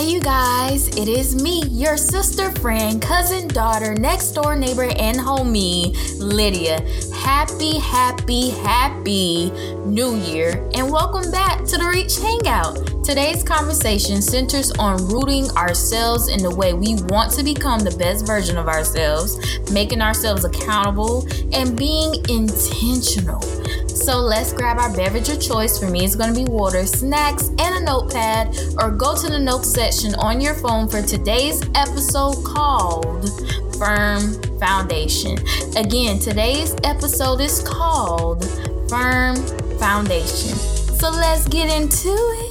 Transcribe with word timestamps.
Hey, 0.00 0.12
you 0.12 0.20
guys, 0.20 0.88
it 0.96 1.08
is 1.08 1.42
me, 1.42 1.62
your 1.66 1.98
sister, 1.98 2.50
friend, 2.52 3.02
cousin, 3.02 3.48
daughter, 3.48 3.94
next 3.94 4.32
door 4.32 4.56
neighbor, 4.56 4.88
and 4.96 5.18
homie, 5.18 5.94
Lydia. 6.18 6.80
Happy, 7.14 7.78
happy, 7.78 8.48
happy 8.48 9.50
New 9.84 10.16
Year, 10.16 10.66
and 10.72 10.90
welcome 10.90 11.30
back 11.30 11.66
to 11.66 11.76
the 11.76 11.84
Reach 11.84 12.16
Hangout. 12.16 12.89
Today's 13.02 13.42
conversation 13.42 14.20
centers 14.20 14.70
on 14.72 15.08
rooting 15.08 15.50
ourselves 15.56 16.28
in 16.28 16.42
the 16.42 16.54
way 16.54 16.74
we 16.74 16.94
want 17.04 17.32
to 17.32 17.42
become 17.42 17.80
the 17.80 17.96
best 17.96 18.26
version 18.26 18.56
of 18.56 18.68
ourselves, 18.68 19.36
making 19.72 20.02
ourselves 20.02 20.44
accountable, 20.44 21.26
and 21.52 21.76
being 21.76 22.14
intentional. 22.28 23.40
So 23.88 24.18
let's 24.18 24.52
grab 24.52 24.78
our 24.78 24.94
beverage 24.94 25.28
of 25.28 25.40
choice. 25.40 25.78
For 25.78 25.90
me, 25.90 26.04
it's 26.04 26.14
going 26.14 26.32
to 26.32 26.44
be 26.44 26.50
water, 26.50 26.86
snacks, 26.86 27.48
and 27.48 27.60
a 27.60 27.80
notepad, 27.80 28.56
or 28.78 28.90
go 28.90 29.16
to 29.16 29.28
the 29.28 29.38
notes 29.38 29.72
section 29.72 30.14
on 30.16 30.40
your 30.40 30.54
phone 30.54 30.86
for 30.88 31.02
today's 31.02 31.62
episode 31.74 32.44
called 32.44 33.28
Firm 33.76 34.40
Foundation. 34.60 35.38
Again, 35.76 36.18
today's 36.18 36.74
episode 36.84 37.40
is 37.40 37.60
called 37.62 38.44
Firm 38.88 39.36
Foundation. 39.78 40.54
So 40.98 41.10
let's 41.10 41.48
get 41.48 41.74
into 41.74 42.10
it. 42.10 42.49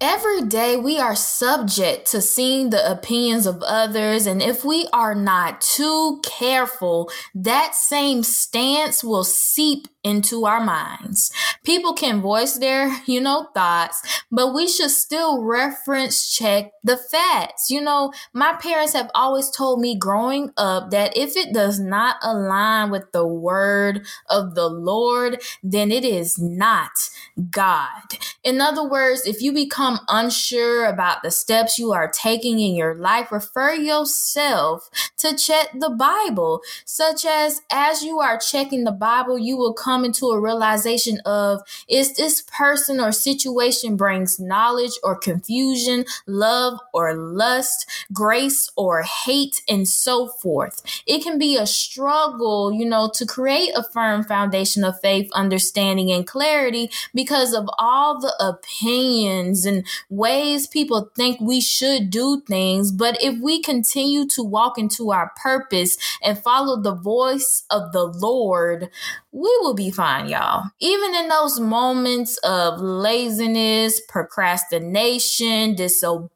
Every 0.00 0.42
day 0.42 0.76
we 0.76 0.98
are 0.98 1.16
subject 1.16 2.10
to 2.10 2.20
seeing 2.20 2.68
the 2.68 2.90
opinions 2.90 3.46
of 3.46 3.62
others, 3.62 4.26
and 4.26 4.42
if 4.42 4.62
we 4.62 4.86
are 4.92 5.14
not 5.14 5.62
too 5.62 6.20
careful, 6.22 7.10
that 7.34 7.74
same 7.74 8.22
stance 8.22 9.02
will 9.02 9.24
seep 9.24 9.88
into 10.06 10.46
our 10.46 10.60
minds. 10.60 11.32
People 11.64 11.92
can 11.92 12.22
voice 12.22 12.54
their, 12.58 12.96
you 13.06 13.20
know, 13.20 13.48
thoughts, 13.54 14.22
but 14.30 14.54
we 14.54 14.68
should 14.68 14.90
still 14.90 15.42
reference 15.42 16.32
check 16.32 16.70
the 16.84 16.96
facts. 16.96 17.70
You 17.70 17.80
know, 17.80 18.12
my 18.32 18.52
parents 18.52 18.92
have 18.92 19.10
always 19.16 19.50
told 19.50 19.80
me 19.80 19.98
growing 19.98 20.52
up 20.56 20.90
that 20.92 21.16
if 21.16 21.36
it 21.36 21.52
does 21.52 21.80
not 21.80 22.16
align 22.22 22.90
with 22.90 23.10
the 23.10 23.26
word 23.26 24.06
of 24.30 24.54
the 24.54 24.68
Lord, 24.68 25.42
then 25.62 25.90
it 25.90 26.04
is 26.04 26.38
not 26.38 26.92
God. 27.50 28.18
In 28.44 28.60
other 28.60 28.88
words, 28.88 29.26
if 29.26 29.42
you 29.42 29.52
become 29.52 29.98
unsure 30.08 30.86
about 30.86 31.24
the 31.24 31.32
steps 31.32 31.80
you 31.80 31.92
are 31.92 32.08
taking 32.08 32.60
in 32.60 32.76
your 32.76 32.94
life, 32.94 33.32
refer 33.32 33.72
yourself 33.72 34.88
to 35.16 35.36
check 35.36 35.70
the 35.74 35.90
Bible, 35.90 36.60
such 36.84 37.24
as 37.24 37.62
as 37.72 38.02
you 38.02 38.20
are 38.20 38.38
checking 38.38 38.84
the 38.84 38.92
Bible, 38.92 39.36
you 39.36 39.56
will 39.56 39.74
come 39.74 39.95
come 39.96 40.04
into 40.04 40.26
a 40.26 40.38
realization 40.38 41.20
of 41.24 41.62
is 41.88 42.16
this 42.16 42.42
person 42.42 43.00
or 43.00 43.10
situation 43.12 43.96
brings 43.96 44.38
knowledge 44.38 44.92
or 45.02 45.16
confusion, 45.16 46.04
love 46.26 46.78
or 46.92 47.14
lust, 47.14 47.88
grace 48.12 48.70
or 48.76 49.02
hate, 49.02 49.62
and 49.70 49.88
so 49.88 50.28
forth. 50.28 50.82
It 51.06 51.22
can 51.22 51.38
be 51.38 51.56
a 51.56 51.66
struggle, 51.66 52.70
you 52.74 52.84
know, 52.84 53.10
to 53.14 53.24
create 53.24 53.70
a 53.74 53.82
firm 53.82 54.22
foundation 54.22 54.84
of 54.84 55.00
faith, 55.00 55.30
understanding, 55.32 56.12
and 56.12 56.26
clarity 56.26 56.90
because 57.14 57.54
of 57.54 57.66
all 57.78 58.20
the 58.20 58.34
opinions 58.38 59.64
and 59.64 59.86
ways 60.10 60.66
people 60.66 61.10
think 61.16 61.40
we 61.40 61.62
should 61.62 62.10
do 62.10 62.42
things. 62.46 62.92
But 62.92 63.16
if 63.22 63.40
we 63.40 63.62
continue 63.62 64.26
to 64.28 64.42
walk 64.42 64.76
into 64.76 65.10
our 65.10 65.32
purpose 65.42 65.96
and 66.22 66.38
follow 66.38 66.82
the 66.82 66.94
voice 66.94 67.64
of 67.70 67.92
the 67.92 68.04
Lord, 68.04 68.90
we 69.36 69.56
will 69.60 69.74
be 69.74 69.85
fine, 69.90 70.28
y'all. 70.28 70.64
Even 70.80 71.14
in 71.14 71.28
those 71.28 71.58
moments 71.60 72.38
of 72.38 72.80
laziness, 72.80 74.00
procrastination, 74.08 75.74
disobedience, 75.74 76.35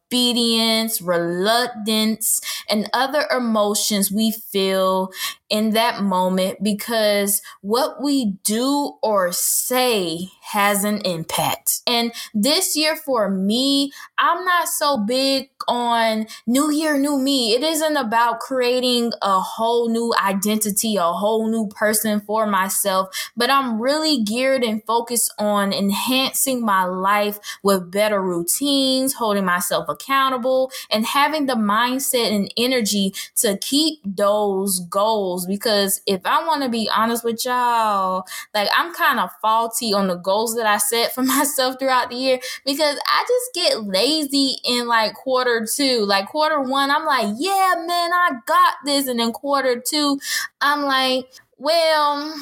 reluctance, 1.00 2.40
and 2.68 2.88
other 2.92 3.26
emotions 3.30 4.10
we 4.10 4.32
feel 4.32 5.10
in 5.50 5.70
that 5.70 6.00
moment 6.00 6.62
because 6.62 7.42
what 7.60 8.00
we 8.00 8.36
do 8.44 8.92
or 9.02 9.32
say 9.32 10.28
has 10.52 10.84
an 10.84 11.00
impact. 11.04 11.80
And 11.86 12.12
this 12.32 12.76
year 12.76 12.96
for 12.96 13.28
me, 13.28 13.92
I'm 14.18 14.44
not 14.44 14.68
so 14.68 14.96
big 14.98 15.50
on 15.68 16.26
new 16.46 16.70
year, 16.70 16.98
new 16.98 17.18
me. 17.18 17.54
It 17.54 17.62
isn't 17.62 17.96
about 17.96 18.40
creating 18.40 19.12
a 19.22 19.40
whole 19.40 19.88
new 19.88 20.12
identity, 20.22 20.96
a 20.96 21.02
whole 21.02 21.48
new 21.48 21.68
person 21.68 22.20
for 22.20 22.46
myself, 22.46 23.08
but 23.36 23.50
I'm 23.50 23.80
really 23.80 24.22
geared 24.22 24.62
and 24.62 24.84
focused 24.84 25.32
on 25.38 25.72
enhancing 25.72 26.64
my 26.64 26.84
life 26.84 27.38
with 27.62 27.90
better 27.90 28.22
routines, 28.22 29.14
holding 29.14 29.44
myself 29.44 29.88
accountable, 29.88 29.99
and 30.08 31.06
having 31.06 31.46
the 31.46 31.54
mindset 31.54 32.34
and 32.34 32.52
energy 32.56 33.12
to 33.36 33.56
keep 33.58 34.00
those 34.04 34.80
goals. 34.80 35.46
Because 35.46 36.00
if 36.06 36.20
I 36.24 36.46
want 36.46 36.62
to 36.62 36.68
be 36.68 36.88
honest 36.94 37.24
with 37.24 37.44
y'all, 37.44 38.24
like 38.54 38.68
I'm 38.76 38.94
kind 38.94 39.20
of 39.20 39.30
faulty 39.40 39.92
on 39.92 40.08
the 40.08 40.16
goals 40.16 40.56
that 40.56 40.66
I 40.66 40.78
set 40.78 41.14
for 41.14 41.22
myself 41.24 41.78
throughout 41.78 42.10
the 42.10 42.16
year 42.16 42.40
because 42.64 42.98
I 43.06 43.24
just 43.28 43.54
get 43.54 43.84
lazy 43.84 44.56
in 44.64 44.86
like 44.86 45.14
quarter 45.14 45.66
two. 45.72 46.04
Like 46.04 46.28
quarter 46.28 46.60
one, 46.60 46.90
I'm 46.90 47.04
like, 47.04 47.34
yeah, 47.38 47.74
man, 47.86 48.10
I 48.12 48.30
got 48.46 48.74
this. 48.84 49.06
And 49.06 49.20
then 49.20 49.32
quarter 49.32 49.80
two, 49.84 50.18
I'm 50.60 50.82
like, 50.82 51.26
well, 51.58 52.34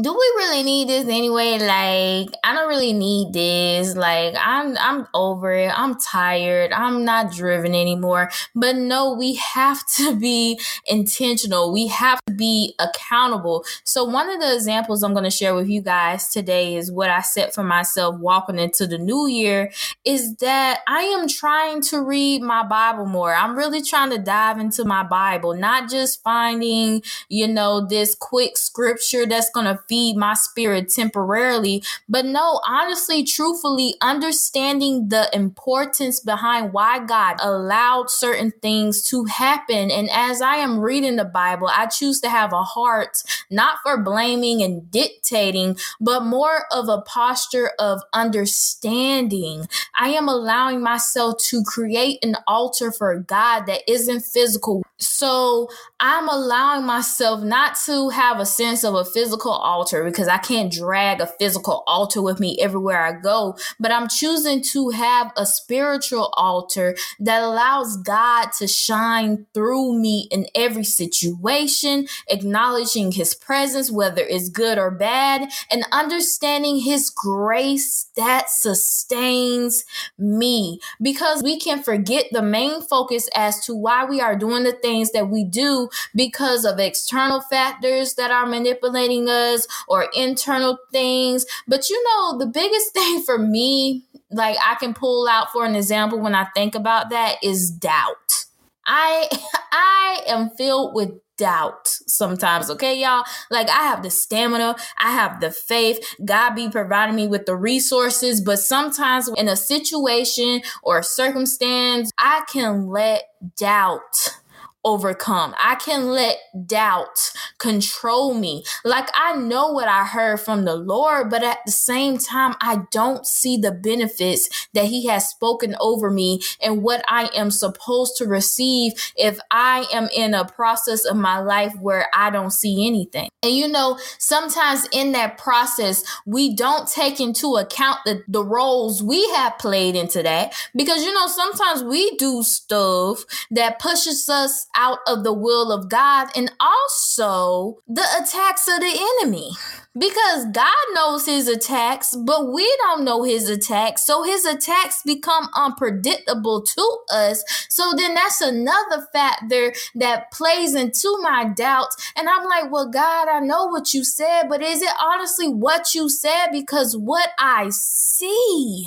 do 0.00 0.12
we 0.12 0.32
really 0.36 0.62
need 0.62 0.88
this 0.88 1.08
anyway? 1.08 1.58
Like, 1.58 2.30
I 2.44 2.54
don't 2.54 2.68
really 2.68 2.92
need 2.92 3.32
this. 3.32 3.96
Like, 3.96 4.36
I'm 4.38 4.76
I'm 4.78 5.08
over 5.12 5.52
it. 5.52 5.72
I'm 5.76 5.98
tired. 5.98 6.72
I'm 6.72 7.04
not 7.04 7.32
driven 7.32 7.74
anymore. 7.74 8.30
But 8.54 8.76
no, 8.76 9.14
we 9.14 9.34
have 9.34 9.84
to 9.96 10.14
be 10.14 10.60
intentional. 10.86 11.72
We 11.72 11.88
have 11.88 12.20
to 12.28 12.32
be 12.32 12.76
accountable. 12.78 13.64
So 13.82 14.04
one 14.04 14.30
of 14.30 14.40
the 14.40 14.54
examples 14.54 15.02
I'm 15.02 15.14
going 15.14 15.24
to 15.24 15.30
share 15.30 15.56
with 15.56 15.68
you 15.68 15.82
guys 15.82 16.28
today 16.28 16.76
is 16.76 16.92
what 16.92 17.10
I 17.10 17.20
set 17.22 17.52
for 17.52 17.64
myself 17.64 18.20
walking 18.20 18.60
into 18.60 18.86
the 18.86 18.98
new 18.98 19.26
year 19.26 19.72
is 20.04 20.36
that 20.36 20.80
I 20.86 21.00
am 21.00 21.26
trying 21.26 21.82
to 21.82 22.00
read 22.00 22.42
my 22.42 22.62
Bible 22.62 23.06
more. 23.06 23.34
I'm 23.34 23.56
really 23.56 23.82
trying 23.82 24.10
to 24.10 24.18
dive 24.18 24.60
into 24.60 24.84
my 24.84 25.02
Bible, 25.02 25.54
not 25.54 25.90
just 25.90 26.22
finding, 26.22 27.02
you 27.28 27.48
know, 27.48 27.84
this 27.84 28.14
quick 28.14 28.56
scripture 28.56 29.26
that's 29.26 29.50
going 29.50 29.66
to 29.66 29.82
feed 29.88 30.16
my 30.16 30.34
spirit 30.34 30.90
temporarily. 30.90 31.82
But 32.08 32.24
no, 32.24 32.60
honestly, 32.66 33.24
truthfully, 33.24 33.94
understanding 34.00 35.08
the 35.08 35.28
importance 35.34 36.20
behind 36.20 36.72
why 36.72 37.04
God 37.04 37.36
allowed 37.40 38.10
certain 38.10 38.52
things 38.62 39.02
to 39.04 39.24
happen. 39.24 39.90
And 39.90 40.10
as 40.10 40.42
I 40.42 40.56
am 40.56 40.80
reading 40.80 41.16
the 41.16 41.24
Bible, 41.24 41.68
I 41.68 41.86
choose 41.86 42.20
to 42.20 42.28
have 42.28 42.52
a 42.52 42.62
heart 42.62 43.22
not 43.50 43.78
for 43.82 44.02
blaming 44.02 44.62
and 44.62 44.90
dictating, 44.90 45.76
but 46.00 46.24
more 46.24 46.64
of 46.70 46.88
a 46.88 47.02
posture 47.02 47.70
of 47.78 48.02
understanding. 48.12 49.66
I 49.98 50.10
am 50.10 50.28
allowing 50.28 50.82
myself 50.82 51.38
to 51.46 51.62
create 51.64 52.18
an 52.22 52.36
altar 52.46 52.92
for 52.92 53.18
God 53.18 53.66
that 53.66 53.88
isn't 53.90 54.20
physical. 54.20 54.82
So 54.98 55.68
I'm 56.00 56.28
allowing 56.28 56.84
myself 56.84 57.42
not 57.42 57.76
to 57.86 58.08
have 58.08 58.40
a 58.40 58.46
sense 58.46 58.84
of 58.84 58.94
a 58.94 59.04
physical 59.04 59.52
altar 59.52 59.77
because 60.04 60.28
I 60.28 60.38
can't 60.38 60.72
drag 60.72 61.20
a 61.20 61.26
physical 61.26 61.82
altar 61.86 62.22
with 62.22 62.40
me 62.40 62.58
everywhere 62.60 63.02
I 63.02 63.12
go, 63.12 63.56
but 63.80 63.90
I'm 63.90 64.08
choosing 64.08 64.62
to 64.72 64.90
have 64.90 65.32
a 65.36 65.46
spiritual 65.46 66.32
altar 66.34 66.96
that 67.20 67.42
allows 67.42 67.96
God 67.96 68.50
to 68.58 68.66
shine 68.66 69.46
through 69.54 69.98
me 69.98 70.28
in 70.30 70.46
every 70.54 70.84
situation, 70.84 72.06
acknowledging 72.28 73.12
his 73.12 73.34
presence, 73.34 73.90
whether 73.90 74.22
it's 74.22 74.48
good 74.48 74.78
or 74.78 74.90
bad, 74.90 75.50
and 75.70 75.84
understanding 75.92 76.80
his 76.80 77.10
grace 77.10 78.10
that 78.16 78.50
sustains 78.50 79.84
me. 80.18 80.80
Because 81.00 81.42
we 81.42 81.58
can 81.58 81.82
forget 81.82 82.26
the 82.30 82.42
main 82.42 82.82
focus 82.82 83.28
as 83.34 83.64
to 83.66 83.74
why 83.74 84.04
we 84.04 84.20
are 84.20 84.36
doing 84.36 84.64
the 84.64 84.72
things 84.72 85.08
things 85.08 85.12
that 85.12 85.28
we 85.28 85.44
do 85.44 85.88
because 86.14 86.64
of 86.64 86.78
external 86.78 87.40
factors 87.40 88.14
that 88.14 88.30
are 88.30 88.46
manipulating 88.46 89.28
us 89.28 89.66
or 89.88 90.08
internal 90.14 90.78
things. 90.92 91.46
But 91.66 91.88
you 91.88 92.02
know, 92.04 92.38
the 92.38 92.46
biggest 92.46 92.92
thing 92.94 93.22
for 93.22 93.38
me, 93.38 94.04
like 94.30 94.56
I 94.64 94.74
can 94.76 94.94
pull 94.94 95.28
out 95.28 95.52
for 95.52 95.64
an 95.64 95.74
example 95.74 96.20
when 96.20 96.34
I 96.34 96.46
think 96.54 96.74
about 96.74 97.10
that 97.10 97.36
is 97.42 97.70
doubt. 97.70 98.46
I 98.86 99.28
I 99.72 100.22
am 100.26 100.50
filled 100.50 100.94
with 100.94 101.12
doubt 101.38 101.86
sometimes, 102.06 102.68
okay, 102.68 103.00
y'all? 103.00 103.24
Like, 103.50 103.70
I 103.70 103.84
have 103.84 104.02
the 104.02 104.10
stamina, 104.10 104.76
I 104.98 105.12
have 105.12 105.40
the 105.40 105.50
faith, 105.50 106.16
God 106.22 106.54
be 106.54 106.68
providing 106.68 107.16
me 107.16 107.26
with 107.26 107.46
the 107.46 107.56
resources, 107.56 108.42
but 108.42 108.58
sometimes 108.58 109.30
in 109.36 109.48
a 109.48 109.56
situation 109.56 110.60
or 110.82 110.98
a 110.98 111.04
circumstance, 111.04 112.10
I 112.18 112.42
can 112.52 112.88
let 112.88 113.22
doubt 113.56 114.40
overcome. 114.84 115.54
I 115.58 115.74
can 115.74 116.08
let 116.08 116.38
doubt 116.66 117.32
control 117.58 118.34
me. 118.34 118.64
Like 118.84 119.08
I 119.14 119.36
know 119.36 119.68
what 119.72 119.88
I 119.88 120.04
heard 120.04 120.40
from 120.40 120.64
the 120.64 120.76
Lord, 120.76 121.30
but 121.30 121.42
at 121.42 121.58
the 121.66 121.72
same 121.72 122.18
time, 122.18 122.54
I 122.60 122.82
don't 122.90 123.26
see 123.26 123.56
the 123.56 123.72
benefits 123.72 124.68
that 124.74 124.86
He 124.86 125.06
has 125.06 125.28
spoken 125.28 125.76
over 125.80 126.10
me 126.10 126.40
and 126.62 126.82
what 126.82 127.04
I 127.08 127.30
am 127.34 127.50
supposed 127.50 128.16
to 128.18 128.26
receive 128.26 128.92
if 129.16 129.38
I 129.50 129.86
am 129.92 130.08
in 130.14 130.34
a 130.34 130.44
process 130.44 131.04
of 131.04 131.16
my 131.16 131.38
life 131.40 131.74
where 131.80 132.08
I 132.14 132.30
don't 132.30 132.52
see 132.52 132.86
anything. 132.86 133.28
And 133.42 133.52
you 133.52 133.68
know, 133.68 133.98
sometimes 134.18 134.88
in 134.92 135.12
that 135.12 135.38
process, 135.38 136.04
we 136.26 136.54
don't 136.54 136.88
take 136.88 137.20
into 137.20 137.56
account 137.56 137.98
the, 138.04 138.22
the 138.26 138.44
roles 138.44 139.02
we 139.02 139.28
have 139.30 139.58
played 139.58 139.94
into 139.94 140.22
that 140.22 140.54
because 140.74 141.04
you 141.04 141.12
know, 141.12 141.26
sometimes 141.26 141.82
we 141.84 142.16
do 142.16 142.42
stuff 142.42 143.24
that 143.50 143.78
pushes 143.78 144.28
us 144.28 144.66
out 144.76 144.98
of 145.06 145.24
the 145.24 145.32
will 145.32 145.72
of 145.72 145.88
God 145.88 146.28
and 146.36 146.52
also 146.60 147.82
the 147.86 148.06
attacks 148.20 148.68
of 148.68 148.80
the 148.80 149.18
enemy. 149.20 149.50
Because 149.98 150.46
God 150.52 150.74
knows 150.94 151.26
his 151.26 151.48
attacks, 151.48 152.14
but 152.14 152.52
we 152.52 152.72
don't 152.78 153.04
know 153.04 153.24
his 153.24 153.48
attacks. 153.48 154.06
So 154.06 154.22
his 154.22 154.44
attacks 154.44 155.02
become 155.04 155.48
unpredictable 155.56 156.62
to 156.62 156.98
us. 157.10 157.42
So 157.68 157.94
then 157.96 158.14
that's 158.14 158.40
another 158.40 159.08
factor 159.12 159.72
that 159.96 160.30
plays 160.30 160.74
into 160.76 161.18
my 161.20 161.46
doubts. 161.56 162.12
And 162.14 162.28
I'm 162.28 162.44
like, 162.44 162.70
well, 162.70 162.88
God, 162.88 163.28
I 163.28 163.40
know 163.40 163.66
what 163.66 163.92
you 163.92 164.04
said, 164.04 164.44
but 164.48 164.62
is 164.62 164.82
it 164.82 164.92
honestly 165.02 165.48
what 165.48 165.94
you 165.94 166.08
said? 166.08 166.48
Because 166.52 166.96
what 166.96 167.30
I 167.38 167.70
see 167.70 168.86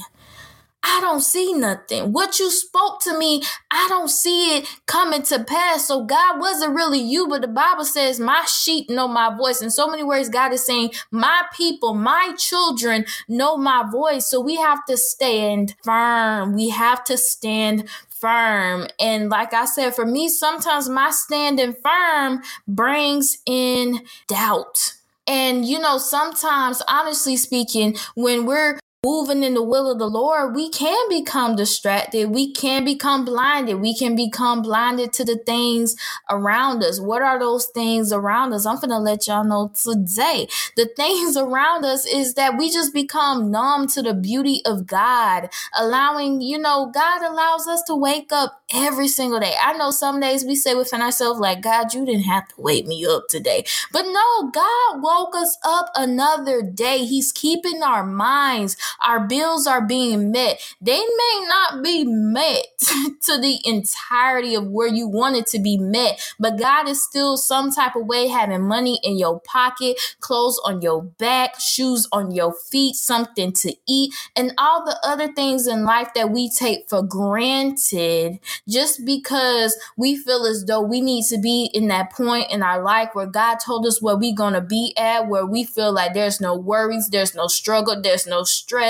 I 0.83 0.99
don't 0.99 1.21
see 1.21 1.53
nothing. 1.53 2.11
What 2.11 2.39
you 2.39 2.49
spoke 2.49 3.01
to 3.03 3.17
me, 3.17 3.43
I 3.69 3.87
don't 3.89 4.07
see 4.07 4.57
it 4.57 4.67
coming 4.87 5.21
to 5.23 5.43
pass. 5.43 5.87
So 5.87 6.05
God 6.05 6.39
wasn't 6.39 6.75
really 6.75 6.99
you, 6.99 7.27
but 7.27 7.41
the 7.41 7.47
Bible 7.47 7.85
says, 7.85 8.19
My 8.19 8.43
sheep 8.45 8.89
know 8.89 9.07
my 9.07 9.35
voice. 9.35 9.61
In 9.61 9.69
so 9.69 9.87
many 9.87 10.03
words, 10.03 10.29
God 10.29 10.53
is 10.53 10.65
saying, 10.65 10.91
My 11.11 11.43
people, 11.55 11.93
my 11.93 12.33
children 12.37 13.05
know 13.27 13.57
my 13.57 13.83
voice. 13.91 14.25
So 14.25 14.39
we 14.39 14.55
have 14.55 14.83
to 14.85 14.97
stand 14.97 15.75
firm. 15.83 16.53
We 16.53 16.69
have 16.69 17.03
to 17.05 17.17
stand 17.17 17.87
firm. 18.09 18.87
And 18.99 19.29
like 19.29 19.53
I 19.53 19.65
said, 19.65 19.93
for 19.93 20.05
me, 20.05 20.29
sometimes 20.29 20.89
my 20.89 21.11
standing 21.11 21.75
firm 21.83 22.41
brings 22.67 23.37
in 23.45 24.01
doubt. 24.27 24.93
And 25.27 25.65
you 25.65 25.79
know, 25.79 25.97
sometimes, 25.97 26.81
honestly 26.87 27.37
speaking, 27.37 27.95
when 28.15 28.45
we're 28.45 28.79
moving 29.03 29.41
in 29.43 29.55
the 29.55 29.63
will 29.63 29.91
of 29.91 29.97
the 29.97 30.05
Lord, 30.05 30.53
we 30.55 30.69
can 30.69 31.09
become 31.09 31.55
distracted. 31.55 32.29
We 32.29 32.53
can 32.53 32.85
become 32.85 33.25
blinded. 33.25 33.81
We 33.81 33.97
can 33.97 34.15
become 34.15 34.61
blinded 34.61 35.11
to 35.13 35.25
the 35.25 35.39
things 35.43 35.95
around 36.29 36.83
us. 36.83 36.99
What 36.99 37.23
are 37.23 37.39
those 37.39 37.65
things 37.65 38.13
around 38.13 38.53
us? 38.53 38.67
I'm 38.67 38.75
going 38.75 38.89
to 38.91 38.99
let 38.99 39.25
y'all 39.25 39.43
know 39.43 39.71
today. 39.73 40.47
The 40.75 40.87
things 40.95 41.35
around 41.35 41.83
us 41.83 42.05
is 42.05 42.35
that 42.35 42.59
we 42.59 42.69
just 42.71 42.93
become 42.93 43.49
numb 43.49 43.87
to 43.87 44.03
the 44.03 44.13
beauty 44.13 44.61
of 44.67 44.85
God, 44.85 45.49
allowing, 45.75 46.41
you 46.41 46.59
know, 46.59 46.91
God 46.93 47.23
allows 47.23 47.67
us 47.67 47.81
to 47.87 47.95
wake 47.95 48.31
up 48.31 48.61
every 48.71 49.07
single 49.07 49.39
day. 49.39 49.55
I 49.59 49.73
know 49.73 49.89
some 49.89 50.19
days 50.19 50.45
we 50.45 50.53
say 50.53 50.75
within 50.75 51.01
ourselves, 51.01 51.39
like, 51.39 51.61
God, 51.61 51.91
you 51.95 52.05
didn't 52.05 52.25
have 52.25 52.47
to 52.49 52.61
wake 52.61 52.85
me 52.85 53.03
up 53.07 53.23
today. 53.29 53.65
But 53.91 54.03
no, 54.03 54.51
God 54.53 55.01
woke 55.01 55.35
us 55.35 55.57
up 55.63 55.87
another 55.95 56.61
day. 56.61 56.99
He's 56.99 57.31
keeping 57.31 57.81
our 57.81 58.05
minds 58.05 58.77
our 59.05 59.19
bills 59.27 59.67
are 59.67 59.85
being 59.85 60.31
met. 60.31 60.61
They 60.81 60.99
may 60.99 61.45
not 61.47 61.83
be 61.83 62.03
met 62.05 62.65
to 63.23 63.37
the 63.39 63.59
entirety 63.65 64.55
of 64.55 64.67
where 64.67 64.87
you 64.87 65.07
want 65.07 65.35
it 65.35 65.47
to 65.47 65.59
be 65.59 65.77
met, 65.77 66.21
but 66.39 66.59
God 66.59 66.87
is 66.87 67.03
still 67.03 67.37
some 67.37 67.71
type 67.71 67.95
of 67.95 68.05
way 68.05 68.27
having 68.27 68.67
money 68.67 68.99
in 69.03 69.17
your 69.17 69.39
pocket, 69.39 69.97
clothes 70.19 70.59
on 70.65 70.81
your 70.81 71.03
back, 71.03 71.59
shoes 71.59 72.07
on 72.11 72.31
your 72.31 72.53
feet, 72.53 72.95
something 72.95 73.51
to 73.53 73.73
eat, 73.87 74.13
and 74.35 74.53
all 74.57 74.85
the 74.85 74.97
other 75.03 75.31
things 75.31 75.67
in 75.67 75.83
life 75.83 76.09
that 76.15 76.31
we 76.31 76.49
take 76.49 76.89
for 76.89 77.01
granted 77.03 78.39
just 78.67 79.05
because 79.05 79.77
we 79.97 80.15
feel 80.15 80.45
as 80.45 80.65
though 80.65 80.81
we 80.81 81.01
need 81.01 81.25
to 81.25 81.37
be 81.37 81.69
in 81.73 81.87
that 81.87 82.11
point 82.11 82.51
in 82.51 82.63
our 82.63 82.81
life 82.81 83.09
where 83.13 83.25
God 83.25 83.55
told 83.55 83.85
us 83.85 84.01
where 84.01 84.15
we're 84.15 84.35
going 84.35 84.53
to 84.53 84.61
be 84.61 84.93
at, 84.97 85.27
where 85.27 85.45
we 85.45 85.63
feel 85.63 85.91
like 85.91 86.13
there's 86.13 86.41
no 86.41 86.55
worries, 86.55 87.09
there's 87.09 87.35
no 87.35 87.47
struggle, 87.47 88.01
there's 88.01 88.27
no 88.27 88.43
stress, 88.43 88.80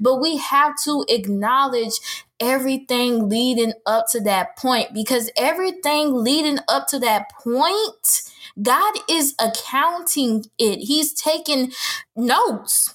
but 0.00 0.20
we 0.20 0.36
have 0.38 0.74
to 0.84 1.04
acknowledge 1.08 1.94
everything 2.40 3.28
leading 3.28 3.72
up 3.86 4.06
to 4.10 4.20
that 4.20 4.56
point 4.56 4.94
because 4.94 5.30
everything 5.36 6.14
leading 6.14 6.58
up 6.68 6.86
to 6.88 6.98
that 6.98 7.24
point, 7.42 8.22
God 8.60 8.94
is 9.08 9.34
accounting 9.40 10.44
it. 10.58 10.78
He's 10.78 11.12
taking 11.12 11.72
notes 12.16 12.94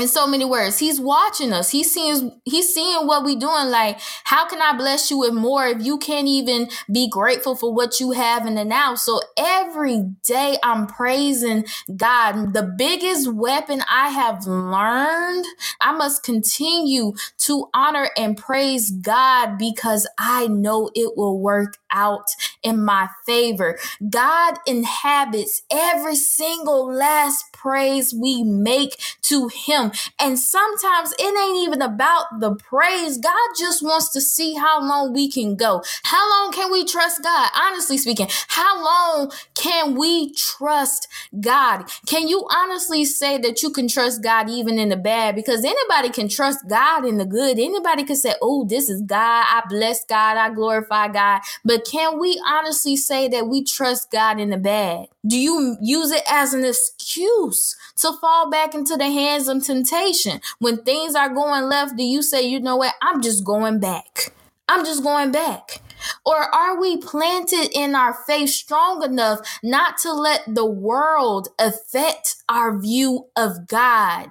in 0.00 0.08
so 0.08 0.26
many 0.26 0.44
words. 0.44 0.78
He's 0.78 1.00
watching 1.00 1.52
us. 1.52 1.70
He's 1.70 1.92
seeing 1.92 2.40
he's 2.44 2.72
seeing 2.72 3.06
what 3.06 3.24
we 3.24 3.36
doing. 3.36 3.68
Like 3.68 4.00
how 4.24 4.48
can 4.48 4.62
i 4.62 4.76
bless 4.76 5.10
you 5.10 5.18
with 5.18 5.34
more 5.34 5.66
if 5.66 5.82
you 5.84 5.98
can't 5.98 6.26
even 6.26 6.68
be 6.90 7.08
grateful 7.08 7.54
for 7.54 7.72
what 7.72 8.00
you 8.00 8.12
have 8.12 8.46
in 8.46 8.54
the 8.54 8.64
now? 8.64 8.94
So 8.94 9.20
every 9.36 10.02
day 10.26 10.56
i'm 10.62 10.86
praising 10.86 11.64
god. 11.96 12.54
The 12.54 12.74
biggest 12.76 13.32
weapon 13.32 13.82
i 13.90 14.08
have 14.08 14.46
learned 14.46 15.44
i 15.80 15.92
must 15.92 16.22
continue 16.22 17.12
to 17.38 17.68
honor 17.74 18.08
and 18.16 18.36
praise 18.36 18.90
god 18.90 19.58
because 19.58 20.08
i 20.18 20.46
know 20.46 20.90
it 20.94 21.16
will 21.16 21.38
work 21.38 21.76
out 21.90 22.28
in 22.62 22.84
my 22.84 23.08
favor. 23.26 23.78
God 24.08 24.54
inhabits 24.66 25.62
every 25.70 26.16
single 26.16 26.92
last 26.92 27.44
praise 27.52 28.14
we 28.14 28.42
make 28.42 28.96
to 29.22 29.48
him 29.48 29.89
and 30.18 30.38
sometimes 30.38 31.12
it 31.18 31.38
ain't 31.38 31.66
even 31.66 31.82
about 31.82 32.40
the 32.40 32.54
praise. 32.54 33.18
God 33.18 33.48
just 33.58 33.82
wants 33.82 34.10
to 34.12 34.20
see 34.20 34.54
how 34.54 34.80
long 34.80 35.12
we 35.12 35.30
can 35.30 35.56
go. 35.56 35.82
How 36.04 36.28
long 36.30 36.52
can 36.52 36.70
we 36.70 36.84
trust 36.84 37.22
God? 37.22 37.50
Honestly 37.54 37.98
speaking, 37.98 38.28
how 38.48 38.82
long 38.82 39.32
can 39.54 39.96
we 39.96 40.32
trust 40.34 41.08
God? 41.40 41.90
Can 42.06 42.28
you 42.28 42.46
honestly 42.50 43.04
say 43.04 43.38
that 43.38 43.62
you 43.62 43.70
can 43.70 43.88
trust 43.88 44.22
God 44.22 44.48
even 44.48 44.78
in 44.78 44.88
the 44.88 44.96
bad? 44.96 45.34
Because 45.34 45.64
anybody 45.64 46.10
can 46.10 46.28
trust 46.28 46.68
God 46.68 47.04
in 47.04 47.18
the 47.18 47.24
good. 47.26 47.58
Anybody 47.58 48.04
can 48.04 48.16
say, 48.16 48.34
oh, 48.42 48.64
this 48.64 48.88
is 48.88 49.02
God. 49.02 49.44
I 49.46 49.62
bless 49.68 50.04
God. 50.04 50.36
I 50.36 50.52
glorify 50.52 51.08
God. 51.08 51.40
But 51.64 51.84
can 51.84 52.18
we 52.18 52.40
honestly 52.46 52.96
say 52.96 53.28
that 53.28 53.48
we 53.48 53.64
trust 53.64 54.10
God 54.10 54.40
in 54.40 54.50
the 54.50 54.58
bad? 54.58 55.06
Do 55.26 55.38
you 55.38 55.76
use 55.82 56.10
it 56.10 56.22
as 56.30 56.54
an 56.54 56.64
excuse 56.64 57.76
to 57.96 58.12
fall 58.20 58.48
back 58.50 58.74
into 58.74 58.96
the 58.96 59.10
hands 59.10 59.48
of 59.48 59.62
temptation? 59.62 60.40
When 60.58 60.78
things 60.78 61.14
are 61.14 61.28
going 61.28 61.64
left, 61.64 61.96
do 61.96 62.02
you 62.02 62.22
say, 62.22 62.42
you 62.42 62.58
know 62.58 62.76
what? 62.76 62.94
I'm 63.02 63.20
just 63.20 63.44
going 63.44 63.80
back. 63.80 64.32
I'm 64.66 64.84
just 64.84 65.02
going 65.02 65.30
back. 65.30 65.82
Or 66.24 66.36
are 66.36 66.80
we 66.80 66.96
planted 66.96 67.68
in 67.74 67.94
our 67.94 68.14
faith 68.14 68.48
strong 68.48 69.02
enough 69.02 69.40
not 69.62 69.98
to 69.98 70.12
let 70.12 70.42
the 70.46 70.64
world 70.64 71.48
affect 71.58 72.36
our 72.48 72.78
view 72.78 73.26
of 73.36 73.66
God? 73.66 74.28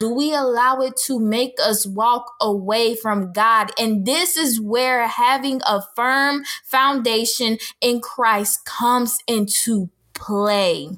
Do 0.00 0.12
we 0.12 0.34
allow 0.34 0.80
it 0.80 0.96
to 1.06 1.20
make 1.20 1.54
us 1.62 1.86
walk 1.86 2.34
away 2.40 2.96
from 2.96 3.32
God? 3.32 3.70
And 3.78 4.04
this 4.04 4.36
is 4.36 4.60
where 4.60 5.06
having 5.06 5.60
a 5.64 5.80
firm 5.94 6.42
foundation 6.64 7.58
in 7.80 8.00
Christ 8.00 8.64
comes 8.64 9.18
into 9.28 9.90
play. 10.14 10.90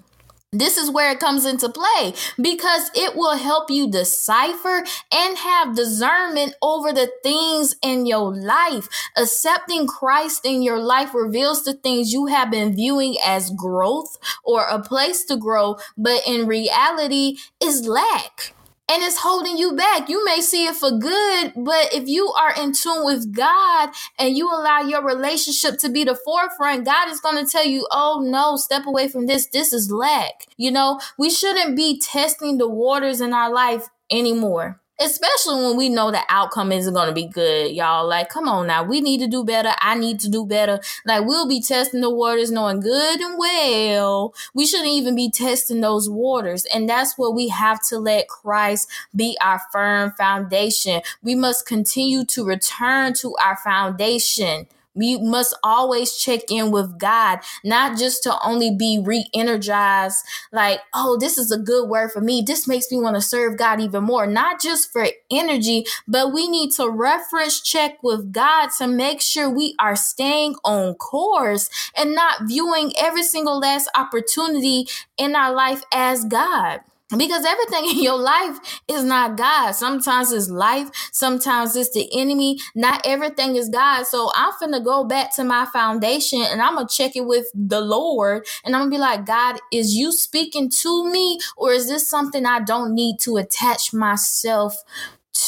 This 0.52 0.78
is 0.78 0.90
where 0.90 1.10
it 1.10 1.20
comes 1.20 1.44
into 1.44 1.68
play 1.68 2.14
because 2.40 2.90
it 2.94 3.14
will 3.14 3.36
help 3.36 3.70
you 3.70 3.90
decipher 3.90 4.84
and 5.12 5.36
have 5.36 5.76
discernment 5.76 6.54
over 6.62 6.92
the 6.92 7.10
things 7.22 7.74
in 7.82 8.06
your 8.06 8.34
life. 8.34 8.88
Accepting 9.16 9.86
Christ 9.86 10.46
in 10.46 10.62
your 10.62 10.78
life 10.78 11.12
reveals 11.14 11.64
the 11.64 11.74
things 11.74 12.12
you 12.12 12.26
have 12.26 12.50
been 12.50 12.74
viewing 12.74 13.16
as 13.24 13.50
growth 13.50 14.16
or 14.44 14.64
a 14.66 14.80
place 14.80 15.24
to 15.26 15.36
grow, 15.36 15.76
but 15.98 16.22
in 16.26 16.46
reality 16.46 17.36
is 17.60 17.86
lack 17.86 18.55
and 18.88 19.02
it's 19.02 19.18
holding 19.18 19.58
you 19.58 19.74
back. 19.74 20.08
You 20.08 20.24
may 20.24 20.40
see 20.40 20.66
it 20.66 20.76
for 20.76 20.90
good, 20.92 21.52
but 21.56 21.92
if 21.92 22.08
you 22.08 22.28
are 22.28 22.54
in 22.54 22.72
tune 22.72 23.04
with 23.04 23.34
God 23.34 23.90
and 24.18 24.36
you 24.36 24.48
allow 24.48 24.80
your 24.80 25.04
relationship 25.04 25.78
to 25.78 25.88
be 25.88 26.04
the 26.04 26.14
forefront, 26.14 26.84
God 26.84 27.08
is 27.08 27.20
going 27.20 27.44
to 27.44 27.50
tell 27.50 27.66
you, 27.66 27.86
oh 27.90 28.22
no, 28.24 28.56
step 28.56 28.86
away 28.86 29.08
from 29.08 29.26
this. 29.26 29.46
This 29.46 29.72
is 29.72 29.90
lack. 29.90 30.46
You 30.56 30.70
know, 30.70 31.00
we 31.18 31.30
shouldn't 31.30 31.76
be 31.76 32.00
testing 32.00 32.58
the 32.58 32.68
waters 32.68 33.20
in 33.20 33.32
our 33.32 33.52
life 33.52 33.88
anymore 34.10 34.80
especially 35.00 35.62
when 35.62 35.76
we 35.76 35.88
know 35.88 36.10
the 36.10 36.22
outcome 36.28 36.72
isn't 36.72 36.94
going 36.94 37.08
to 37.08 37.14
be 37.14 37.26
good, 37.26 37.72
y'all. 37.72 38.06
Like, 38.06 38.28
come 38.28 38.48
on 38.48 38.66
now. 38.66 38.82
We 38.82 39.00
need 39.00 39.18
to 39.20 39.26
do 39.26 39.44
better. 39.44 39.72
I 39.80 39.94
need 39.94 40.20
to 40.20 40.30
do 40.30 40.46
better. 40.46 40.80
Like, 41.04 41.26
we'll 41.26 41.48
be 41.48 41.60
testing 41.60 42.00
the 42.00 42.10
waters 42.10 42.50
knowing 42.50 42.80
good 42.80 43.20
and 43.20 43.38
well. 43.38 44.34
We 44.54 44.66
shouldn't 44.66 44.88
even 44.88 45.14
be 45.14 45.30
testing 45.30 45.80
those 45.80 46.08
waters. 46.08 46.64
And 46.66 46.88
that's 46.88 47.18
what 47.18 47.34
we 47.34 47.48
have 47.48 47.80
to 47.88 47.98
let 47.98 48.28
Christ 48.28 48.90
be 49.14 49.36
our 49.40 49.60
firm 49.72 50.12
foundation. 50.12 51.02
We 51.22 51.34
must 51.34 51.66
continue 51.66 52.24
to 52.26 52.44
return 52.44 53.12
to 53.14 53.34
our 53.36 53.56
foundation 53.56 54.66
We 54.96 55.18
must 55.18 55.56
always 55.62 56.16
check 56.16 56.40
in 56.50 56.70
with 56.70 56.98
God, 56.98 57.40
not 57.64 57.98
just 57.98 58.22
to 58.24 58.36
only 58.44 58.74
be 58.74 59.00
re 59.02 59.26
energized, 59.34 60.24
like, 60.52 60.80
oh, 60.94 61.18
this 61.18 61.38
is 61.38 61.52
a 61.52 61.58
good 61.58 61.88
word 61.88 62.12
for 62.12 62.20
me. 62.20 62.42
This 62.46 62.66
makes 62.66 62.90
me 62.90 62.98
want 62.98 63.16
to 63.16 63.22
serve 63.22 63.58
God 63.58 63.80
even 63.80 64.04
more. 64.04 64.26
Not 64.26 64.60
just 64.60 64.92
for 64.92 65.06
energy, 65.30 65.84
but 66.08 66.32
we 66.32 66.48
need 66.48 66.72
to 66.72 66.88
reference 66.88 67.60
check 67.60 68.02
with 68.02 68.32
God 68.32 68.70
to 68.78 68.86
make 68.86 69.20
sure 69.20 69.48
we 69.50 69.74
are 69.78 69.96
staying 69.96 70.56
on 70.64 70.94
course 70.94 71.70
and 71.96 72.14
not 72.14 72.42
viewing 72.46 72.92
every 72.98 73.22
single 73.22 73.58
last 73.60 73.88
opportunity 73.94 74.88
in 75.18 75.36
our 75.36 75.54
life 75.54 75.82
as 75.92 76.24
God 76.24 76.80
because 77.16 77.44
everything 77.44 77.90
in 77.90 78.02
your 78.02 78.18
life 78.18 78.80
is 78.88 79.04
not 79.04 79.36
God. 79.36 79.72
Sometimes 79.72 80.32
it's 80.32 80.48
life, 80.48 80.90
sometimes 81.12 81.76
it's 81.76 81.92
the 81.92 82.08
enemy. 82.18 82.58
Not 82.74 83.02
everything 83.06 83.56
is 83.56 83.68
God. 83.68 84.04
So 84.04 84.30
I'm 84.34 84.52
finna 84.54 84.84
go 84.84 85.04
back 85.04 85.34
to 85.36 85.44
my 85.44 85.66
foundation 85.66 86.42
and 86.42 86.60
I'm 86.60 86.74
gonna 86.74 86.88
check 86.88 87.14
it 87.16 87.26
with 87.26 87.46
the 87.54 87.80
Lord 87.80 88.46
and 88.64 88.74
I'm 88.74 88.82
gonna 88.82 88.90
be 88.90 88.98
like, 88.98 89.24
God, 89.24 89.58
is 89.72 89.94
you 89.94 90.12
speaking 90.12 90.68
to 90.82 91.10
me 91.10 91.38
or 91.56 91.72
is 91.72 91.88
this 91.88 92.08
something 92.08 92.44
I 92.44 92.60
don't 92.60 92.94
need 92.94 93.20
to 93.20 93.36
attach 93.36 93.92
myself 93.92 94.76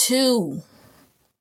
to? 0.07 0.62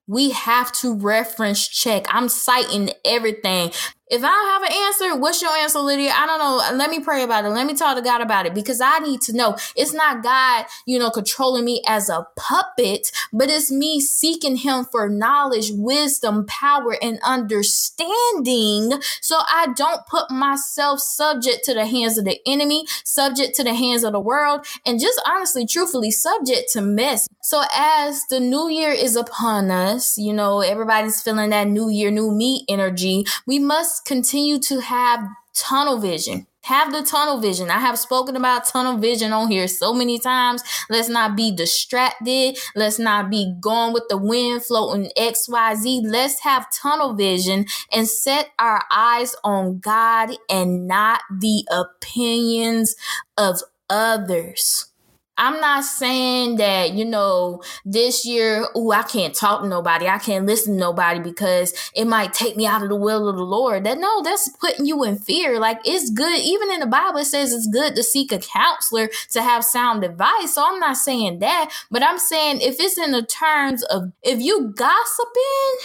We 0.07 0.31
have 0.31 0.71
to 0.73 0.95
reference 0.95 1.67
check. 1.67 2.05
I'm 2.09 2.29
citing 2.29 2.91
everything. 3.05 3.71
If 4.09 4.23
I 4.23 4.27
have 4.27 4.63
an 4.63 4.71
answer, 4.71 5.19
what's 5.19 5.41
your 5.41 5.51
answer, 5.51 5.79
Lydia? 5.79 6.13
I 6.15 6.25
don't 6.25 6.39
know. 6.39 6.77
Let 6.77 6.89
me 6.89 7.01
pray 7.01 7.23
about 7.23 7.43
it. 7.43 7.49
Let 7.49 7.67
me 7.67 7.73
talk 7.73 7.97
to 7.97 8.01
God 8.01 8.21
about 8.21 8.45
it 8.45 8.55
because 8.55 8.79
I 8.79 8.99
need 8.99 9.19
to 9.21 9.33
know. 9.35 9.57
It's 9.75 9.93
not 9.93 10.23
God, 10.23 10.65
you 10.85 10.97
know, 10.97 11.09
controlling 11.09 11.65
me 11.65 11.81
as 11.85 12.07
a 12.07 12.25
puppet, 12.37 13.11
but 13.33 13.49
it's 13.49 13.69
me 13.69 13.99
seeking 13.99 14.55
Him 14.57 14.85
for 14.85 15.09
knowledge, 15.09 15.71
wisdom, 15.73 16.45
power, 16.45 16.95
and 17.01 17.19
understanding 17.21 18.91
so 19.21 19.39
I 19.39 19.67
don't 19.75 20.05
put 20.07 20.31
myself 20.31 21.01
subject 21.01 21.65
to 21.65 21.73
the 21.73 21.85
hands 21.85 22.17
of 22.17 22.23
the 22.23 22.39
enemy, 22.45 22.85
subject 23.03 23.55
to 23.55 23.63
the 23.63 23.73
hands 23.73 24.03
of 24.05 24.13
the 24.13 24.19
world, 24.21 24.65
and 24.85 25.01
just 25.01 25.21
honestly, 25.25 25.65
truthfully, 25.65 26.11
subject 26.11 26.71
to 26.73 26.81
mess. 26.81 27.27
So 27.47 27.63
as 27.73 28.25
the 28.29 28.41
new 28.41 28.67
year 28.67 28.91
is 28.91 29.15
upon 29.15 29.71
us, 29.71 30.17
you 30.17 30.33
know, 30.33 30.59
everybody's 30.59 31.21
feeling 31.21 31.51
that 31.51 31.69
new 31.69 31.87
year, 31.87 32.11
new 32.11 32.29
me 32.29 32.65
energy. 32.67 33.23
We 33.45 33.57
must 33.57 34.03
continue 34.03 34.59
to 34.63 34.81
have 34.81 35.25
tunnel 35.53 35.97
vision. 35.97 36.47
Have 36.63 36.91
the 36.91 37.03
tunnel 37.03 37.39
vision. 37.39 37.69
I 37.71 37.79
have 37.79 37.97
spoken 37.97 38.35
about 38.35 38.65
tunnel 38.65 38.97
vision 38.97 39.31
on 39.31 39.49
here 39.49 39.69
so 39.69 39.93
many 39.93 40.19
times. 40.19 40.61
Let's 40.89 41.07
not 41.07 41.37
be 41.37 41.55
distracted. 41.55 42.57
Let's 42.75 42.99
not 42.99 43.29
be 43.29 43.55
going 43.61 43.93
with 43.93 44.09
the 44.09 44.17
wind, 44.17 44.65
floating 44.65 45.09
XYZ. 45.17 46.01
Let's 46.03 46.41
have 46.41 46.69
tunnel 46.69 47.13
vision 47.13 47.65
and 47.93 48.09
set 48.09 48.49
our 48.59 48.83
eyes 48.91 49.37
on 49.45 49.79
God 49.79 50.31
and 50.49 50.85
not 50.85 51.21
the 51.31 51.65
opinions 51.71 52.97
of 53.37 53.61
others. 53.89 54.91
I'm 55.37 55.59
not 55.61 55.83
saying 55.83 56.55
that, 56.55 56.93
you 56.93 57.05
know, 57.05 57.61
this 57.85 58.25
year, 58.25 58.67
oh, 58.73 58.91
I 58.91 59.03
can't 59.03 59.35
talk 59.35 59.61
to 59.61 59.67
nobody. 59.67 60.07
I 60.07 60.17
can't 60.17 60.47
listen 60.47 60.73
to 60.73 60.79
nobody 60.79 61.19
because 61.19 61.73
it 61.95 62.05
might 62.05 62.33
take 62.33 62.57
me 62.57 62.65
out 62.65 62.81
of 62.81 62.89
the 62.89 62.95
will 62.95 63.29
of 63.29 63.35
the 63.35 63.43
Lord. 63.43 63.83
That 63.83 63.99
no, 63.99 64.23
that's 64.23 64.49
putting 64.59 64.87
you 64.87 65.03
in 65.03 65.17
fear. 65.17 65.59
Like 65.59 65.79
it's 65.85 66.09
good. 66.09 66.39
Even 66.39 66.71
in 66.71 66.79
the 66.79 66.87
Bible, 66.87 67.19
it 67.19 67.25
says 67.25 67.53
it's 67.53 67.67
good 67.67 67.95
to 67.95 68.03
seek 68.03 68.31
a 68.31 68.39
counselor 68.39 69.09
to 69.31 69.43
have 69.43 69.63
sound 69.63 70.03
advice. 70.03 70.55
So 70.55 70.63
I'm 70.65 70.79
not 70.79 70.97
saying 70.97 71.39
that, 71.39 71.71
but 71.91 72.03
I'm 72.03 72.17
saying 72.17 72.61
if 72.61 72.79
it's 72.79 72.97
in 72.97 73.11
the 73.11 73.23
terms 73.23 73.83
of 73.83 74.11
if 74.23 74.41
you 74.41 74.73
gossiping, 74.75 75.77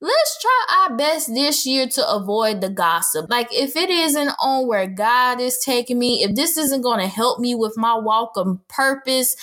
let's 0.00 0.40
try 0.40 0.86
our 0.88 0.96
best 0.96 1.34
this 1.34 1.66
year 1.66 1.88
to 1.88 2.08
avoid 2.08 2.60
the 2.60 2.70
gossip. 2.70 3.28
Like 3.28 3.48
if 3.50 3.74
it 3.74 3.90
isn't 3.90 4.30
on 4.38 4.68
where 4.68 4.86
God 4.86 5.40
is 5.40 5.58
taking 5.58 5.98
me, 5.98 6.22
if 6.22 6.36
this 6.36 6.56
isn't 6.56 6.82
going 6.82 7.00
to 7.00 7.08
help 7.08 7.40
me 7.40 7.56
with 7.56 7.76
my 7.76 7.98
walk 7.98 8.32
of 8.36 8.58
purpose, 8.68 8.83
purpose. 8.84 9.36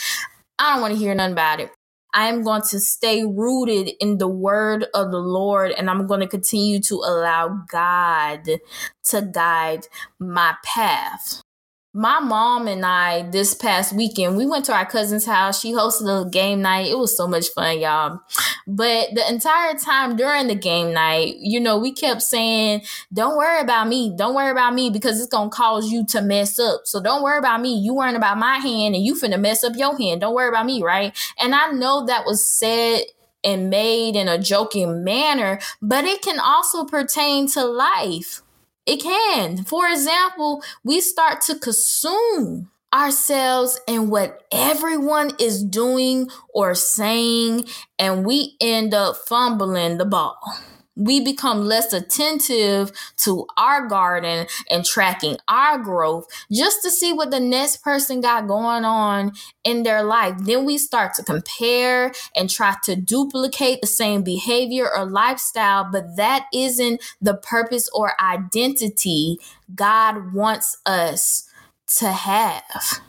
I 0.60 0.74
don't 0.74 0.82
want 0.82 0.94
to 0.94 1.00
hear 1.00 1.16
nothing 1.16 1.34
about 1.34 1.60
it. 1.60 1.72
I 2.14 2.28
am 2.28 2.44
going 2.44 2.62
to 2.72 2.80
stay 2.80 3.24
rooted 3.24 3.92
in 4.00 4.18
the 4.18 4.28
word 4.28 4.86
of 4.94 5.12
the 5.12 5.20
Lord 5.20 5.72
and 5.72 5.90
I'm 5.90 6.08
going 6.08 6.20
to 6.20 6.28
continue 6.28 6.80
to 6.82 6.96
allow 6.96 7.64
God 7.70 8.44
to 9.06 9.22
guide 9.22 9.88
my 10.20 10.56
path 10.64 11.42
my 11.94 12.22
mom 12.22 12.68
and 12.68 12.86
I 12.86 13.24
this 13.24 13.54
past 13.54 13.92
weekend, 13.94 14.38
we 14.38 14.46
went 14.46 14.64
to 14.66 14.74
our 14.74 14.86
cousin's 14.86 15.26
house. 15.26 15.60
She 15.60 15.74
hosted 15.74 16.26
a 16.26 16.30
game 16.30 16.62
night. 16.62 16.90
It 16.90 16.98
was 16.98 17.18
so 17.18 17.28
much 17.28 17.50
fun, 17.50 17.80
y'all. 17.80 18.22
But 18.66 19.10
the 19.14 19.28
entire 19.30 19.74
time 19.74 20.16
during 20.16 20.48
the 20.48 20.56
game 20.56 20.94
night, 20.94 21.36
you 21.40 21.60
know, 21.60 21.78
we 21.78 21.92
kept 21.92 22.22
saying, 22.22 22.84
Don't 23.12 23.38
worry 23.38 23.60
about 23.60 23.90
me. 23.90 24.14
Don't 24.16 24.36
worry 24.36 24.52
about 24.52 24.74
me 24.74 24.90
because 24.90 25.20
it's 25.20 25.30
gonna 25.30 25.50
cause 25.50 25.92
you 25.92 26.06
to 26.08 26.22
mess 26.22 26.58
up. 26.60 26.82
So 26.86 27.02
don't 27.02 27.24
worry 27.24 27.40
about 27.40 27.60
me. 27.60 27.78
You 27.78 27.94
worrying 27.96 28.16
about 28.16 28.38
my 28.38 28.58
hand 28.58 28.96
and 28.96 29.04
you 29.04 29.14
finna 29.14 29.40
mess 29.40 29.64
up 29.64 29.76
your 29.76 29.98
hand. 29.98 30.22
Don't 30.22 30.34
worry 30.36 30.50
about 30.50 30.66
me, 30.66 30.82
right? 30.82 31.18
And 31.40 31.54
I 31.54 31.72
know 31.72 32.06
that 32.06 32.26
was 32.26 32.48
said 32.48 33.04
and 33.44 33.70
made 33.70 34.16
in 34.16 34.30
a 34.30 34.38
joking 34.38 35.04
manner, 35.04 35.60
but 35.82 36.06
it 36.06 36.22
can 36.22 36.40
also 36.40 36.86
pertain 36.86 37.48
to 37.48 37.66
life 37.66 38.44
it 38.86 39.02
can. 39.02 39.64
For 39.64 39.88
example, 39.88 40.64
we 40.84 41.02
start 41.02 41.42
to 41.44 41.58
consume 41.58 42.72
ourselves 42.94 43.80
in 43.88 44.10
what 44.10 44.44
everyone 44.52 45.32
is 45.40 45.64
doing 45.64 46.30
or 46.54 46.76
saying, 46.76 47.66
and 47.98 48.26
we 48.26 48.56
end 48.60 48.94
up 48.94 49.16
fumbling 49.16 49.98
the 49.98 50.06
ball 50.06 50.38
we 51.06 51.24
become 51.24 51.66
less 51.66 51.94
attentive 51.94 52.92
to 53.18 53.46
our 53.58 53.88
garden 53.88 54.48
and 54.70 54.86
tracking 54.86 55.38
our 55.48 55.78
growth 55.78 56.28
just 56.52 56.82
to 56.84 56.92
see 56.92 57.12
what 57.14 57.32
the 57.32 57.40
next 57.40 57.84
person 57.84 58.22
got 58.22 58.48
going 58.48 58.86
on 58.86 59.32
in 59.64 59.84
their 59.84 60.04
life. 60.04 60.36
Then 60.40 60.66
we 60.66 60.78
start 60.78 61.14
to 61.16 61.24
compare 61.24 62.12
and 62.36 62.50
try 62.50 62.76
to 62.84 62.96
duplicate 62.96 63.82
the 63.82 63.88
same 63.88 64.24
behavior 64.24 64.88
or 64.96 65.06
lifestyle, 65.06 65.88
but 65.92 66.16
that 66.18 66.48
isn't 66.54 67.02
the 67.22 67.36
purpose 67.36 67.90
or 67.94 68.14
identity 68.22 69.38
God 69.74 70.34
wants 70.34 70.78
us 70.86 71.50
to 71.98 72.12
have. 72.12 73.02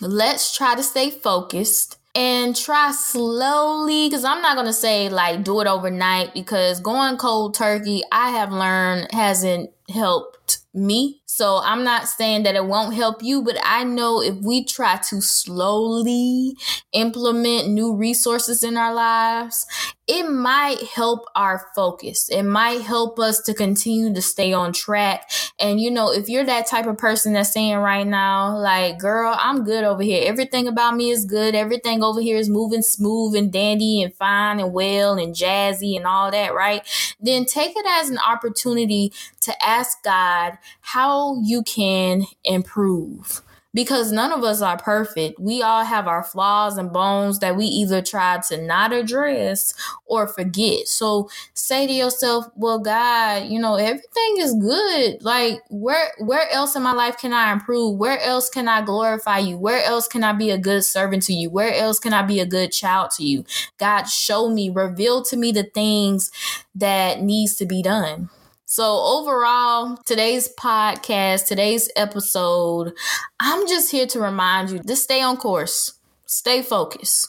Let's 0.00 0.56
try 0.56 0.74
to 0.74 0.82
stay 0.82 1.10
focused 1.10 1.98
and 2.18 2.56
try 2.56 2.90
slowly 2.90 4.08
because 4.08 4.24
I'm 4.24 4.42
not 4.42 4.56
going 4.56 4.66
to 4.66 4.72
say 4.72 5.08
like 5.08 5.44
do 5.44 5.60
it 5.60 5.68
overnight 5.68 6.34
because 6.34 6.80
going 6.80 7.16
cold 7.16 7.54
turkey, 7.54 8.02
I 8.10 8.30
have 8.30 8.50
learned 8.50 9.12
hasn't 9.12 9.70
helped 9.88 10.58
me. 10.74 11.22
So 11.26 11.60
I'm 11.62 11.84
not 11.84 12.08
saying 12.08 12.42
that 12.42 12.56
it 12.56 12.66
won't 12.66 12.94
help 12.94 13.22
you, 13.22 13.42
but 13.42 13.56
I 13.62 13.84
know 13.84 14.20
if 14.20 14.34
we 14.42 14.64
try 14.64 14.96
to 15.10 15.20
slowly 15.20 16.56
implement 16.92 17.68
new 17.68 17.94
resources 17.94 18.64
in 18.64 18.76
our 18.76 18.92
lives, 18.92 19.64
it 20.08 20.28
might 20.28 20.82
help 20.82 21.26
our 21.36 21.66
focus. 21.74 22.30
It 22.30 22.44
might 22.44 22.80
help 22.80 23.18
us 23.18 23.42
to 23.42 23.52
continue 23.52 24.12
to 24.14 24.22
stay 24.22 24.54
on 24.54 24.72
track. 24.72 25.30
And 25.60 25.78
you 25.78 25.90
know, 25.90 26.10
if 26.10 26.30
you're 26.30 26.46
that 26.46 26.66
type 26.66 26.86
of 26.86 26.96
person 26.96 27.34
that's 27.34 27.52
saying 27.52 27.76
right 27.76 28.06
now, 28.06 28.56
like, 28.56 28.98
girl, 28.98 29.36
I'm 29.38 29.64
good 29.64 29.84
over 29.84 30.02
here. 30.02 30.22
Everything 30.26 30.66
about 30.66 30.96
me 30.96 31.10
is 31.10 31.26
good. 31.26 31.54
Everything 31.54 32.02
over 32.02 32.22
here 32.22 32.38
is 32.38 32.48
moving 32.48 32.80
smooth 32.80 33.36
and 33.36 33.52
dandy 33.52 34.00
and 34.00 34.14
fine 34.14 34.60
and 34.60 34.72
well 34.72 35.18
and 35.18 35.34
jazzy 35.34 35.94
and 35.94 36.06
all 36.06 36.30
that, 36.30 36.54
right? 36.54 36.82
Then 37.20 37.44
take 37.44 37.76
it 37.76 37.86
as 37.86 38.08
an 38.08 38.18
opportunity 38.18 39.12
to 39.40 39.64
ask 39.64 40.02
God 40.02 40.56
how 40.80 41.38
you 41.42 41.62
can 41.62 42.24
improve 42.44 43.42
because 43.78 44.10
none 44.10 44.32
of 44.32 44.42
us 44.42 44.60
are 44.60 44.76
perfect. 44.76 45.38
We 45.38 45.62
all 45.62 45.84
have 45.84 46.08
our 46.08 46.24
flaws 46.24 46.76
and 46.76 46.92
bones 46.92 47.38
that 47.38 47.56
we 47.56 47.64
either 47.66 48.02
try 48.02 48.40
to 48.48 48.60
not 48.60 48.92
address 48.92 49.72
or 50.04 50.26
forget. 50.26 50.88
So 50.88 51.30
say 51.54 51.86
to 51.86 51.92
yourself, 51.92 52.46
"Well, 52.56 52.80
God, 52.80 53.46
you 53.46 53.60
know, 53.60 53.76
everything 53.76 54.34
is 54.38 54.52
good. 54.54 55.22
Like 55.22 55.62
where 55.70 56.10
where 56.18 56.50
else 56.50 56.74
in 56.74 56.82
my 56.82 56.92
life 56.92 57.18
can 57.18 57.32
I 57.32 57.52
improve? 57.52 57.96
Where 57.98 58.18
else 58.20 58.48
can 58.50 58.66
I 58.66 58.82
glorify 58.82 59.38
you? 59.38 59.56
Where 59.56 59.84
else 59.84 60.08
can 60.08 60.24
I 60.24 60.32
be 60.32 60.50
a 60.50 60.58
good 60.58 60.82
servant 60.82 61.22
to 61.26 61.32
you? 61.32 61.48
Where 61.48 61.72
else 61.72 62.00
can 62.00 62.12
I 62.12 62.22
be 62.22 62.40
a 62.40 62.46
good 62.46 62.72
child 62.72 63.12
to 63.12 63.24
you? 63.24 63.44
God, 63.78 64.06
show 64.06 64.48
me, 64.50 64.70
reveal 64.70 65.22
to 65.26 65.36
me 65.36 65.52
the 65.52 65.62
things 65.62 66.32
that 66.74 67.22
needs 67.22 67.54
to 67.56 67.64
be 67.64 67.80
done." 67.80 68.28
So, 68.70 68.84
overall, 68.84 69.96
today's 70.04 70.46
podcast, 70.46 71.46
today's 71.46 71.88
episode, 71.96 72.92
I'm 73.40 73.66
just 73.66 73.90
here 73.90 74.06
to 74.08 74.20
remind 74.20 74.68
you 74.68 74.78
to 74.80 74.94
stay 74.94 75.22
on 75.22 75.38
course, 75.38 75.94
stay 76.26 76.60
focused. 76.60 77.28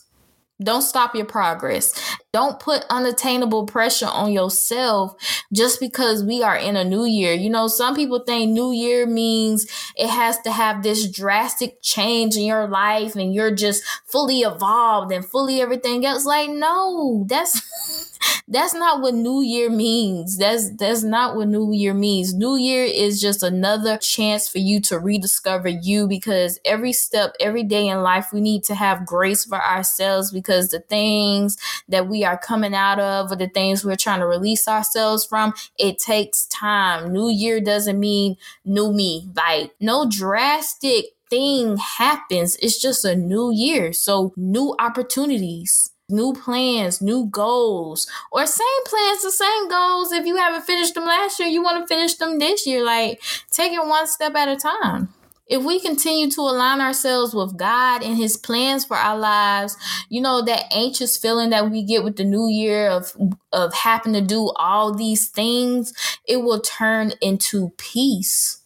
Don't 0.61 0.81
stop 0.81 1.15
your 1.15 1.23
progress. 1.23 1.93
Don't 2.31 2.59
put 2.59 2.85
unattainable 2.91 3.65
pressure 3.65 4.05
on 4.05 4.31
yourself 4.31 5.15
just 5.51 5.79
because 5.79 6.23
we 6.23 6.43
are 6.43 6.55
in 6.55 6.75
a 6.75 6.83
new 6.83 7.03
year. 7.05 7.33
You 7.33 7.49
know, 7.49 7.67
some 7.67 7.95
people 7.95 8.19
think 8.19 8.51
new 8.51 8.71
year 8.71 9.07
means 9.07 9.65
it 9.95 10.09
has 10.09 10.39
to 10.41 10.51
have 10.51 10.83
this 10.83 11.09
drastic 11.09 11.81
change 11.81 12.35
in 12.35 12.43
your 12.43 12.67
life 12.67 13.15
and 13.15 13.33
you're 13.33 13.55
just 13.55 13.83
fully 14.05 14.41
evolved 14.41 15.11
and 15.11 15.25
fully 15.25 15.59
everything 15.59 16.05
else. 16.05 16.23
Like, 16.23 16.51
no, 16.51 17.25
that's 17.27 18.09
that's 18.47 18.73
not 18.73 19.01
what 19.01 19.13
new 19.13 19.41
year 19.41 19.69
means 19.69 20.37
that's 20.37 20.71
that's 20.75 21.03
not 21.03 21.35
what 21.35 21.47
new 21.47 21.71
year 21.71 21.93
means 21.93 22.33
new 22.33 22.57
year 22.57 22.83
is 22.83 23.21
just 23.21 23.43
another 23.43 23.97
chance 23.97 24.47
for 24.47 24.57
you 24.57 24.81
to 24.81 24.97
rediscover 24.97 25.69
you 25.69 26.07
because 26.07 26.59
every 26.65 26.91
step 26.91 27.33
every 27.39 27.63
day 27.63 27.87
in 27.87 28.01
life 28.01 28.27
we 28.33 28.41
need 28.41 28.63
to 28.63 28.75
have 28.75 29.05
grace 29.05 29.45
for 29.45 29.63
ourselves 29.63 30.31
because 30.31 30.69
the 30.69 30.79
things 30.79 31.57
that 31.87 32.07
we 32.07 32.18
are 32.23 32.37
coming 32.37 32.73
out 32.73 32.99
of 32.99 33.31
or 33.31 33.35
the 33.35 33.47
things 33.47 33.83
we're 33.83 33.95
trying 33.95 34.19
to 34.19 34.27
release 34.27 34.67
ourselves 34.67 35.25
from 35.25 35.53
it 35.77 35.97
takes 35.97 36.45
time 36.47 37.11
new 37.11 37.29
year 37.29 37.59
doesn't 37.59 37.99
mean 37.99 38.35
new 38.65 38.91
me 38.91 39.29
like 39.35 39.71
no 39.79 40.07
drastic 40.09 41.05
thing 41.29 41.77
happens 41.77 42.55
it's 42.57 42.81
just 42.81 43.05
a 43.05 43.15
new 43.15 43.51
year 43.51 43.93
so 43.93 44.33
new 44.35 44.75
opportunities 44.79 45.91
new 46.09 46.33
plans, 46.33 47.01
new 47.01 47.27
goals, 47.27 48.07
or 48.31 48.45
same 48.45 48.83
plans, 48.85 49.21
the 49.21 49.31
same 49.31 49.69
goals. 49.69 50.11
If 50.11 50.25
you 50.25 50.37
haven't 50.37 50.63
finished 50.63 50.95
them 50.95 51.05
last 51.05 51.39
year, 51.39 51.47
you 51.47 51.61
want 51.61 51.81
to 51.81 51.87
finish 51.87 52.15
them 52.15 52.39
this 52.39 52.65
year. 52.65 52.83
Like, 52.83 53.21
take 53.51 53.71
it 53.71 53.85
one 53.85 54.07
step 54.07 54.35
at 54.35 54.47
a 54.47 54.55
time. 54.55 55.09
If 55.49 55.63
we 55.63 55.79
continue 55.81 56.31
to 56.31 56.41
align 56.41 56.81
ourselves 56.81 57.33
with 57.33 57.57
God 57.57 58.03
and 58.03 58.17
His 58.17 58.37
plans 58.37 58.85
for 58.85 58.97
our 58.97 59.17
lives, 59.17 59.77
you 60.09 60.21
know, 60.21 60.43
that 60.43 60.65
anxious 60.71 61.17
feeling 61.17 61.51
that 61.51 61.71
we 61.71 61.83
get 61.83 62.03
with 62.03 62.17
the 62.17 62.25
new 62.25 62.47
year 62.49 62.89
of, 62.89 63.13
of 63.53 63.73
having 63.73 64.13
to 64.13 64.21
do 64.21 64.51
all 64.57 64.93
these 64.93 65.29
things, 65.29 65.93
it 66.27 66.37
will 66.37 66.61
turn 66.61 67.13
into 67.21 67.71
peace 67.77 68.58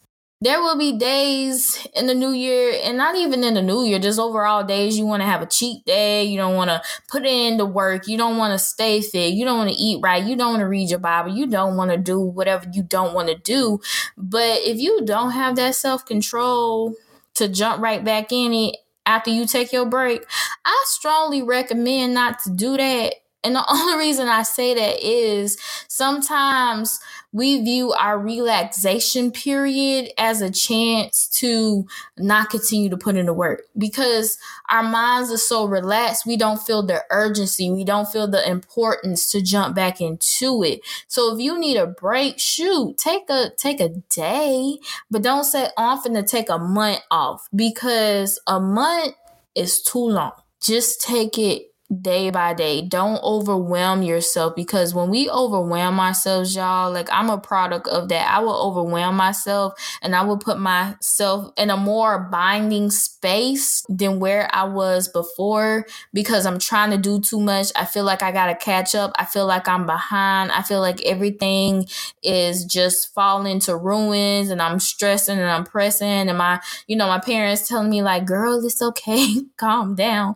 there 0.43 0.61
will 0.61 0.77
be 0.77 0.97
days 0.97 1.87
in 1.95 2.07
the 2.07 2.13
new 2.13 2.31
year 2.31 2.73
and 2.83 2.97
not 2.97 3.15
even 3.15 3.43
in 3.43 3.53
the 3.53 3.61
new 3.61 3.83
year 3.85 3.97
just 3.99 4.19
overall 4.19 4.63
days. 4.63 4.97
You 4.97 5.05
want 5.05 5.21
to 5.21 5.25
have 5.27 5.41
a 5.41 5.45
cheat 5.45 5.85
day. 5.85 6.23
You 6.25 6.37
don't 6.37 6.55
want 6.55 6.69
to 6.69 6.81
put 7.09 7.25
in 7.25 7.57
the 7.57 7.65
work. 7.65 8.07
You 8.07 8.17
don't 8.17 8.37
want 8.37 8.51
to 8.53 8.59
stay 8.59 9.01
fit. 9.01 9.33
You 9.33 9.45
don't 9.45 9.57
want 9.57 9.69
to 9.69 9.75
eat 9.75 9.99
right. 10.03 10.23
You 10.23 10.35
don't 10.35 10.51
want 10.51 10.61
to 10.61 10.67
read 10.67 10.89
your 10.89 10.99
bible. 10.99 11.31
You 11.31 11.47
don't 11.47 11.77
want 11.77 11.91
to 11.91 11.97
do 11.97 12.19
whatever 12.19 12.65
you 12.73 12.83
don't 12.83 13.13
want 13.13 13.29
to 13.29 13.35
do. 13.35 13.79
But 14.17 14.59
if 14.61 14.79
you 14.79 15.01
don't 15.05 15.31
have 15.31 15.55
that 15.55 15.75
self-control 15.75 16.93
to 17.35 17.47
jump 17.47 17.81
right 17.81 18.03
back 18.03 18.31
in 18.31 18.53
it 18.53 18.77
after 19.05 19.29
you 19.31 19.45
take 19.45 19.73
your 19.73 19.85
break 19.85 20.23
i 20.65 20.83
strongly 20.87 21.41
recommend 21.43 22.13
not 22.13 22.39
to 22.39 22.49
do 22.51 22.77
that 22.77 23.15
and 23.43 23.55
the 23.55 23.65
only 23.69 23.97
reason 23.97 24.27
I 24.27 24.43
say 24.43 24.73
that 24.73 25.05
is 25.05 25.57
sometimes 25.87 26.99
we 27.31 27.63
view 27.63 27.91
our 27.93 28.19
relaxation 28.19 29.31
period 29.31 30.11
as 30.19 30.41
a 30.41 30.51
chance 30.51 31.27
to 31.29 31.85
not 32.17 32.51
continue 32.51 32.89
to 32.89 32.97
put 32.97 33.15
in 33.15 33.25
the 33.25 33.33
work 33.33 33.63
because 33.75 34.37
our 34.69 34.83
minds 34.83 35.31
are 35.31 35.37
so 35.37 35.65
relaxed. 35.65 36.27
We 36.27 36.37
don't 36.37 36.61
feel 36.61 36.83
the 36.83 37.03
urgency. 37.09 37.71
We 37.71 37.83
don't 37.83 38.07
feel 38.07 38.27
the 38.27 38.47
importance 38.47 39.31
to 39.31 39.41
jump 39.41 39.75
back 39.75 39.99
into 39.99 40.63
it. 40.63 40.81
So 41.07 41.33
if 41.33 41.41
you 41.41 41.59
need 41.59 41.77
a 41.77 41.87
break, 41.87 42.39
shoot, 42.39 42.97
take 42.97 43.29
a, 43.29 43.49
take 43.57 43.81
a 43.81 43.89
day, 43.89 44.77
but 45.09 45.23
don't 45.23 45.43
say 45.43 45.69
oh, 45.75 45.83
often 45.83 46.13
to 46.13 46.23
take 46.23 46.49
a 46.49 46.59
month 46.59 47.01
off 47.09 47.47
because 47.55 48.39
a 48.45 48.59
month 48.59 49.15
is 49.55 49.81
too 49.81 50.07
long. 50.07 50.31
Just 50.61 51.01
take 51.01 51.37
it 51.37 51.72
day 52.01 52.29
by 52.29 52.53
day. 52.53 52.81
Don't 52.81 53.21
overwhelm 53.23 54.03
yourself 54.03 54.55
because 54.55 54.93
when 54.93 55.09
we 55.09 55.29
overwhelm 55.29 55.99
ourselves, 55.99 56.55
y'all, 56.55 56.91
like 56.91 57.09
I'm 57.11 57.29
a 57.29 57.37
product 57.37 57.87
of 57.87 58.09
that. 58.09 58.29
I 58.29 58.39
will 58.39 58.55
overwhelm 58.55 59.15
myself 59.15 59.73
and 60.01 60.15
I 60.15 60.23
will 60.23 60.37
put 60.37 60.59
myself 60.59 61.51
in 61.57 61.69
a 61.69 61.77
more 61.77 62.19
binding 62.31 62.91
space 62.91 63.83
than 63.89 64.19
where 64.19 64.49
I 64.53 64.63
was 64.63 65.07
before 65.07 65.85
because 66.13 66.45
I'm 66.45 66.59
trying 66.59 66.91
to 66.91 66.97
do 66.97 67.19
too 67.19 67.39
much. 67.39 67.71
I 67.75 67.85
feel 67.85 68.03
like 68.03 68.23
I 68.23 68.31
got 68.31 68.47
to 68.47 68.55
catch 68.55 68.95
up. 68.95 69.11
I 69.17 69.25
feel 69.25 69.45
like 69.45 69.67
I'm 69.67 69.85
behind. 69.85 70.51
I 70.51 70.61
feel 70.61 70.81
like 70.81 71.01
everything 71.03 71.87
is 72.23 72.65
just 72.65 73.13
falling 73.13 73.59
to 73.61 73.75
ruins 73.75 74.49
and 74.49 74.61
I'm 74.61 74.79
stressing 74.79 75.37
and 75.37 75.49
I'm 75.49 75.63
pressing 75.65 76.07
and 76.07 76.37
my, 76.37 76.59
you 76.87 76.95
know, 76.95 77.07
my 77.07 77.19
parents 77.19 77.67
telling 77.67 77.89
me 77.89 78.01
like, 78.01 78.25
girl, 78.25 78.63
it's 78.65 78.81
okay. 78.81 79.35
Calm 79.57 79.95
down. 79.95 80.35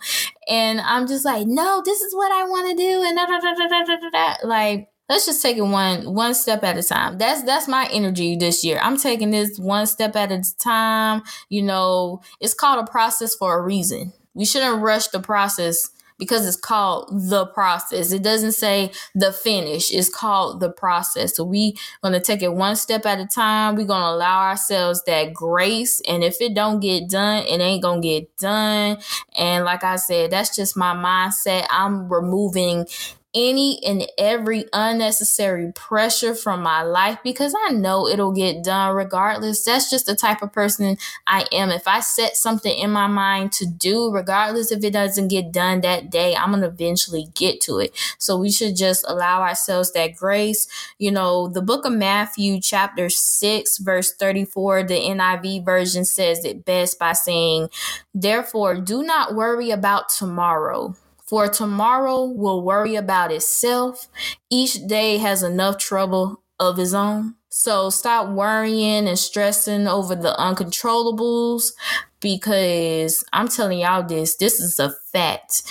And 0.50 0.80
I'm 0.82 1.08
just 1.08 1.26
like, 1.26 1.48
no, 1.48 1.82
this 1.84 2.02
is 2.02 2.16
what 2.16 2.32
I 2.32 2.44
want 2.46 2.70
to 2.70 2.76
do. 2.76 3.04
And 3.04 3.18
da, 3.18 3.26
da, 3.26 3.40
da, 3.40 3.54
da, 3.54 3.68
da, 3.68 3.96
da, 3.98 4.10
da. 4.10 4.48
like, 4.48 4.90
let's 5.10 5.26
just 5.26 5.42
take 5.42 5.58
it 5.58 5.62
one 5.62 6.14
one 6.14 6.34
step 6.34 6.64
at 6.64 6.78
a 6.78 6.84
time. 6.84 7.18
That's 7.18 7.44
that's 7.44 7.68
my 7.68 7.88
energy 7.92 8.36
this 8.36 8.64
year. 8.64 8.80
I'm 8.82 8.98
taking 8.98 9.32
this 9.32 9.58
one 9.60 9.88
step 9.88 10.16
at 10.16 10.32
a 10.32 10.44
time. 10.60 11.24
You 11.50 11.64
know, 11.64 12.22
it's 12.40 12.54
called 12.54 12.88
a 12.88 12.90
process 12.92 13.36
for 13.36 13.58
a 13.58 13.62
reason. 13.62 14.14
We 14.34 14.46
shouldn't 14.46 14.82
rush 14.82 15.08
the 15.08 15.20
process 15.20 15.90
because 16.18 16.48
it's 16.48 16.58
called 16.58 17.10
the 17.30 17.46
process. 17.48 18.12
It 18.12 18.24
doesn't 18.24 18.54
say 18.54 18.92
the 19.16 19.32
finish. 19.32 19.92
It's 19.92 20.10
called 20.10 20.60
the 20.60 20.72
process. 20.72 21.36
So 21.36 21.44
we 21.44 21.78
gonna 22.04 22.20
take 22.20 22.42
it 22.42 22.54
one 22.54 22.76
step 22.76 23.06
at 23.06 23.20
a 23.20 23.28
time. 23.28 23.76
We're 23.76 23.86
gonna 23.86 24.16
allow 24.16 24.50
ourselves 24.50 25.04
that 25.06 25.34
grace. 25.34 26.02
And 26.08 26.24
if 26.24 26.42
it 26.42 26.54
don't 26.54 26.80
get 26.80 27.10
done, 27.10 27.44
it 27.44 27.62
ain't 27.62 27.84
gonna 27.84 28.02
get 28.02 28.36
done. 28.38 28.98
And 29.38 29.66
like 29.66 29.84
I 29.84 29.98
said, 29.98 30.32
that's 30.32 30.56
just 30.56 30.78
my 30.78 30.94
mindset. 30.96 31.68
I'm 31.70 32.12
removing 32.12 32.88
any 33.38 33.80
and 33.86 34.04
every 34.18 34.66
unnecessary 34.74 35.72
pressure 35.74 36.34
from 36.34 36.64
my 36.64 36.82
life 36.82 37.20
because 37.24 37.54
I 37.68 37.72
know 37.72 38.08
it'll 38.08 38.32
get 38.32 38.64
done 38.64 38.96
regardless. 38.96 39.64
That's 39.64 39.92
just 39.92 40.08
the 40.08 40.16
type 40.16 40.42
of 40.42 40.52
person 40.52 40.98
I 41.28 41.46
am. 41.52 41.70
If 41.70 41.88
I 41.88 42.00
set 42.00 42.36
something 42.36 42.76
in 42.76 42.90
my 42.90 43.06
mind 43.06 43.52
to 43.54 43.68
do, 43.68 44.12
regardless 44.12 44.72
if 44.72 44.84
it 44.84 44.92
doesn't 44.92 45.28
get 45.28 45.52
done 45.52 45.82
that 45.82 46.10
day, 46.10 46.36
I'm 46.36 46.50
going 46.50 46.62
to 46.62 46.68
eventually 46.68 47.28
get 47.36 47.62
to 47.62 47.78
it. 47.78 47.96
So 48.18 48.38
we 48.40 48.50
should 48.50 48.76
just 48.76 49.06
allow 49.08 49.42
ourselves 49.42 49.92
that 49.92 50.16
grace. 50.16 50.68
You 50.98 51.12
know, 51.12 51.48
the 51.48 51.62
book 51.62 51.86
of 51.86 51.94
Matthew, 51.94 52.60
chapter 52.60 53.08
6, 53.08 53.78
verse 53.78 54.14
34, 54.16 54.84
the 54.84 54.96
NIV 54.96 55.64
version 55.64 56.06
says 56.06 56.44
it 56.44 56.66
best 56.66 56.98
by 56.98 57.14
saying, 57.14 57.70
Therefore, 58.16 58.82
do 58.82 59.04
not 59.04 59.36
worry 59.36 59.70
about 59.70 60.10
tomorrow 60.10 60.96
for 61.28 61.50
tomorrow 61.50 62.24
will 62.24 62.64
worry 62.64 62.96
about 62.96 63.32
itself. 63.32 64.08
Each 64.50 64.76
day 64.88 65.18
has 65.18 65.44
enough 65.44 65.78
trouble 65.78 66.44
of 66.60 66.80
its 66.80 66.94
own. 66.94 67.36
So 67.50 67.90
stop 67.90 68.30
worrying 68.30 69.08
and 69.08 69.18
stressing 69.18 69.88
over 69.88 70.16
the 70.16 70.36
uncontrollables 70.38 71.72
because 72.20 73.24
I'm 73.34 73.48
telling 73.48 73.80
y'all 73.80 74.04
this, 74.04 74.36
this 74.36 74.60
is 74.60 74.80
a 74.80 74.94
fact. 75.12 75.64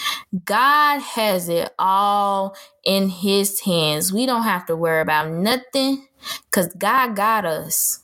God 0.45 1.01
has 1.01 1.49
it 1.49 1.73
all 1.79 2.57
in 2.85 3.09
his 3.09 3.61
hands. 3.61 4.13
We 4.13 4.27
don't 4.27 4.43
have 4.43 4.67
to 4.67 4.77
worry 4.77 5.01
about 5.01 5.31
nothing 5.31 6.07
because 6.51 6.73
God 6.75 7.17
got 7.17 7.45
us. 7.45 8.01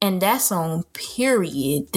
And 0.00 0.20
that's 0.20 0.52
on 0.52 0.82
period. 0.92 1.88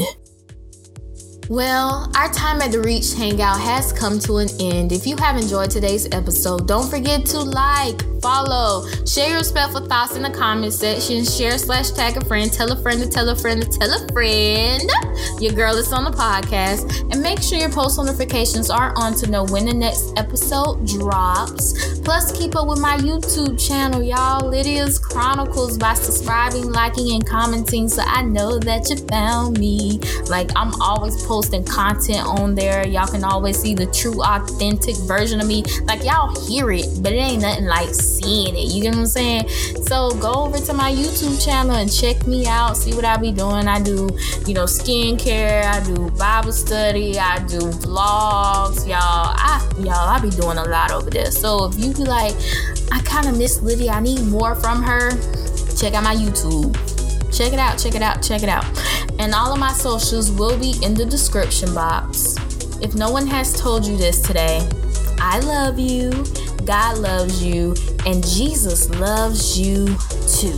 Well, 1.50 2.12
our 2.14 2.30
time 2.34 2.62
at 2.62 2.74
the 2.74 2.82
Reach 2.82 3.14
Hangout 3.14 3.58
has 3.62 3.94
come 3.94 4.20
to 4.20 4.38
an 4.38 4.50
end. 4.60 4.92
If 4.92 5.08
you 5.08 5.16
have 5.16 5.38
enjoyed 5.38 5.72
today's 5.72 6.06
episode, 6.12 6.68
don't 6.68 6.90
forget 6.90 7.26
to 7.28 7.40
like, 7.40 8.02
follow, 8.22 8.86
share 9.06 9.30
your 9.30 9.38
respectful 9.38 9.88
thoughts 9.88 10.18
in 10.18 10.24
the 10.24 10.30
comment 10.30 10.74
section, 10.74 11.24
share 11.24 11.58
slash 11.58 11.92
tag 11.92 12.18
a 12.18 12.26
friend, 12.26 12.52
tell 12.52 12.70
a 12.74 12.82
friend 12.82 13.02
to 13.02 13.08
tell 13.08 13.30
a 13.30 13.36
friend 13.36 13.62
to 13.62 13.80
tell 13.80 13.90
a 13.94 14.08
friend. 14.12 14.90
Your 15.40 15.54
girl 15.54 15.78
is 15.78 15.94
on 15.94 16.04
the 16.04 16.12
podcast, 16.12 17.14
and 17.14 17.24
make 17.24 17.42
sure 17.42 17.58
your 17.58 17.70
post 17.70 17.98
notifications 17.98 18.70
are 18.70 18.94
on 18.98 19.16
to 19.16 19.32
know 19.32 19.46
when 19.46 19.68
the 19.68 19.74
next 19.74 20.18
episode 20.18 20.86
drops. 20.86 21.98
Plus, 22.00 22.38
keep 22.38 22.58
up 22.58 22.68
with 22.68 22.80
my 22.80 22.98
YouTube 22.98 23.58
channel, 23.58 24.04
y'all, 24.04 24.50
Lydia's 24.50 25.00
Chronicles, 25.00 25.78
by 25.78 25.94
subscribing, 25.94 26.70
liking, 26.74 27.14
and 27.14 27.26
commenting 27.26 27.88
so 27.88 28.02
I 28.06 28.24
know 28.24 28.60
that 28.60 28.90
you 28.90 28.98
found 29.08 29.58
me. 29.58 30.00
Like, 30.28 30.52
I'm 30.58 30.74
always 30.82 31.16
posting 31.24 31.37
posting 31.38 31.64
content 31.64 32.26
on 32.26 32.56
there. 32.56 32.88
Y'all 32.88 33.06
can 33.06 33.24
always 33.24 33.60
see 33.60 33.76
the 33.76 33.86
true, 33.86 34.24
authentic 34.24 34.96
version 35.06 35.40
of 35.40 35.46
me. 35.46 35.64
Like 35.84 36.04
y'all 36.04 36.34
hear 36.48 36.72
it, 36.72 36.88
but 37.04 37.14
it 37.14 37.18
ain't 37.18 37.44
nothing 37.44 37.66
like 37.66 37.94
seeing 37.94 38.56
it. 38.56 38.74
You 38.74 38.82
get 38.82 38.96
what 38.96 39.02
I'm 39.02 39.06
saying? 39.06 39.48
So 39.86 40.10
go 40.20 40.34
over 40.34 40.58
to 40.58 40.74
my 40.74 40.92
YouTube 40.92 41.38
channel 41.46 41.76
and 41.76 41.94
check 41.94 42.26
me 42.26 42.48
out. 42.48 42.76
See 42.76 42.96
what 42.96 43.06
I 43.06 43.18
be 43.18 43.32
doing. 43.32 43.68
I 43.68 43.80
do, 43.80 44.10
you 44.48 44.56
know, 44.56 44.64
skincare. 44.64 45.66
I 45.66 45.84
do 45.84 46.10
Bible 46.18 46.52
study. 46.52 47.20
I 47.20 47.38
do 47.46 47.60
vlogs. 47.60 48.88
Y'all, 48.88 48.98
I 48.98 49.64
y'all, 49.78 50.10
I 50.10 50.20
be 50.20 50.32
doing 50.32 50.58
a 50.58 50.66
lot 50.66 50.90
over 50.90 51.12
there. 51.12 51.30
So 51.30 51.66
if 51.66 51.78
you 51.78 51.94
be 51.94 52.04
like, 52.04 52.34
I 52.92 53.00
kind 53.02 53.28
of 53.28 53.38
miss 53.38 53.62
Lydia. 53.62 53.92
I 53.92 54.00
need 54.00 54.26
more 54.26 54.56
from 54.56 54.82
her. 54.82 55.12
Check 55.78 55.94
out 55.94 56.04
my 56.04 56.16
YouTube. 56.16 56.87
Check 57.32 57.54
it 57.54 57.60
out, 57.60 57.78
check 57.78 57.96
it 57.96 58.02
out, 58.02 58.22
check 58.22 58.44
it 58.44 58.50
out. 58.50 58.66
And 59.20 59.34
all 59.34 59.54
of 59.54 59.60
my 59.60 59.74
socials 59.74 60.32
will 60.32 60.58
be 60.58 60.76
in 60.84 60.94
the 60.94 61.06
description 61.06 61.74
box. 61.74 62.36
If 62.82 62.96
no 62.96 63.12
one 63.12 63.28
has 63.28 63.60
told 63.60 63.86
you 63.86 63.98
this 63.98 64.22
today, 64.22 64.68
I 65.20 65.40
love 65.40 65.80
you, 65.80 66.12
God 66.66 67.00
loves 67.00 67.44
you, 67.44 67.76
and 68.06 68.26
Jesus 68.26 68.90
loves 68.92 69.60
you 69.60 69.86
too. 70.28 70.56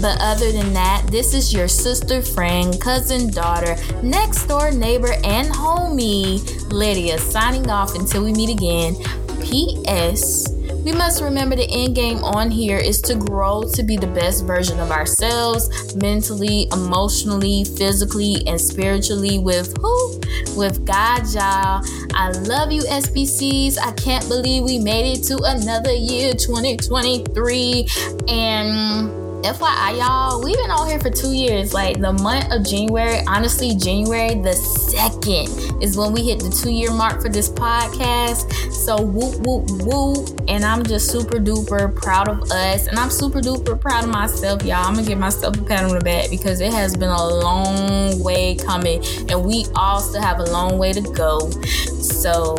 But 0.00 0.18
other 0.20 0.50
than 0.50 0.72
that, 0.72 1.06
this 1.10 1.34
is 1.34 1.52
your 1.54 1.68
sister, 1.68 2.20
friend, 2.20 2.80
cousin, 2.80 3.30
daughter, 3.30 3.76
next 4.02 4.46
door 4.46 4.70
neighbor, 4.72 5.12
and 5.24 5.48
homie, 5.48 6.70
Lydia, 6.72 7.18
signing 7.18 7.70
off 7.70 7.94
until 7.94 8.24
we 8.24 8.32
meet 8.32 8.50
again. 8.50 8.96
P.S. 9.40 10.53
We 10.84 10.92
must 10.92 11.22
remember 11.22 11.56
the 11.56 11.66
end 11.70 11.94
game 11.94 12.22
on 12.22 12.50
here 12.50 12.76
is 12.76 13.00
to 13.02 13.14
grow 13.14 13.62
to 13.72 13.82
be 13.82 13.96
the 13.96 14.06
best 14.06 14.44
version 14.44 14.78
of 14.80 14.90
ourselves 14.90 15.94
mentally, 15.96 16.68
emotionally, 16.72 17.64
physically, 17.64 18.46
and 18.46 18.60
spiritually 18.60 19.38
with 19.38 19.74
who? 19.78 20.20
With 20.56 20.84
God, 20.84 21.22
y'all. 21.32 21.82
I 22.14 22.32
love 22.42 22.70
you, 22.70 22.82
SBCs. 22.82 23.78
I 23.78 23.92
can't 23.92 24.28
believe 24.28 24.64
we 24.64 24.78
made 24.78 25.18
it 25.18 25.22
to 25.24 25.38
another 25.44 25.92
year, 25.92 26.34
2023. 26.34 27.86
And 28.28 29.23
FYI, 29.44 29.98
y'all, 29.98 30.42
we've 30.42 30.56
been 30.56 30.70
on 30.70 30.88
here 30.88 30.98
for 30.98 31.10
two 31.10 31.32
years. 31.32 31.74
Like 31.74 32.00
the 32.00 32.14
month 32.14 32.50
of 32.50 32.64
January, 32.64 33.18
honestly, 33.26 33.76
January 33.76 34.40
the 34.40 34.54
2nd 34.54 35.82
is 35.82 35.98
when 35.98 36.14
we 36.14 36.22
hit 36.22 36.40
the 36.40 36.48
two 36.48 36.70
year 36.70 36.90
mark 36.90 37.20
for 37.20 37.28
this 37.28 37.50
podcast. 37.50 38.50
So, 38.72 39.02
whoop, 39.02 39.46
whoop, 39.46 39.68
whoop. 39.82 40.40
And 40.48 40.64
I'm 40.64 40.82
just 40.82 41.10
super 41.10 41.36
duper 41.36 41.94
proud 41.94 42.28
of 42.28 42.50
us. 42.50 42.86
And 42.86 42.98
I'm 42.98 43.10
super 43.10 43.40
duper 43.40 43.78
proud 43.78 44.04
of 44.04 44.10
myself, 44.10 44.62
y'all. 44.64 44.86
I'm 44.86 44.94
gonna 44.94 45.06
give 45.06 45.18
myself 45.18 45.58
a 45.58 45.62
pat 45.62 45.84
on 45.84 45.98
the 45.98 46.00
back 46.02 46.30
because 46.30 46.62
it 46.62 46.72
has 46.72 46.96
been 46.96 47.10
a 47.10 47.26
long 47.26 48.18
way 48.22 48.54
coming. 48.54 49.04
And 49.28 49.44
we 49.44 49.66
all 49.74 50.00
still 50.00 50.22
have 50.22 50.38
a 50.38 50.44
long 50.44 50.78
way 50.78 50.94
to 50.94 51.02
go. 51.02 51.50
So, 52.00 52.56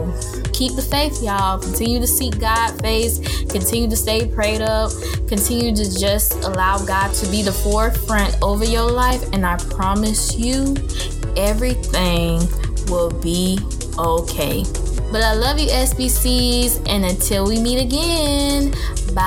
keep 0.56 0.76
the 0.76 0.82
faith, 0.82 1.22
y'all. 1.22 1.60
Continue 1.60 2.00
to 2.00 2.08
seek 2.08 2.40
God 2.40 2.80
face. 2.82 3.20
Continue 3.46 3.90
to 3.90 3.96
stay 3.96 4.28
prayed 4.28 4.62
up. 4.62 4.92
Continue 5.28 5.76
to 5.76 6.00
just 6.00 6.34
allow 6.46 6.78
God 6.78 7.14
to 7.16 7.30
be 7.30 7.42
the 7.44 7.52
forefront 7.52 8.38
over 8.42 8.64
your 8.64 8.90
life. 8.90 9.22
And 9.34 9.46
I 9.46 9.58
promise 9.58 10.38
you, 10.38 10.76
everything 11.36 12.40
will 12.88 13.12
be 13.22 13.60
okay. 14.00 14.64
But 15.12 15.22
I 15.24 15.34
love 15.34 15.60
you, 15.60 15.68
SBCs. 15.68 16.88
And 16.88 17.04
until 17.06 17.46
we 17.48 17.60
meet 17.60 17.82
again, 17.82 18.74
bye. 19.14 19.26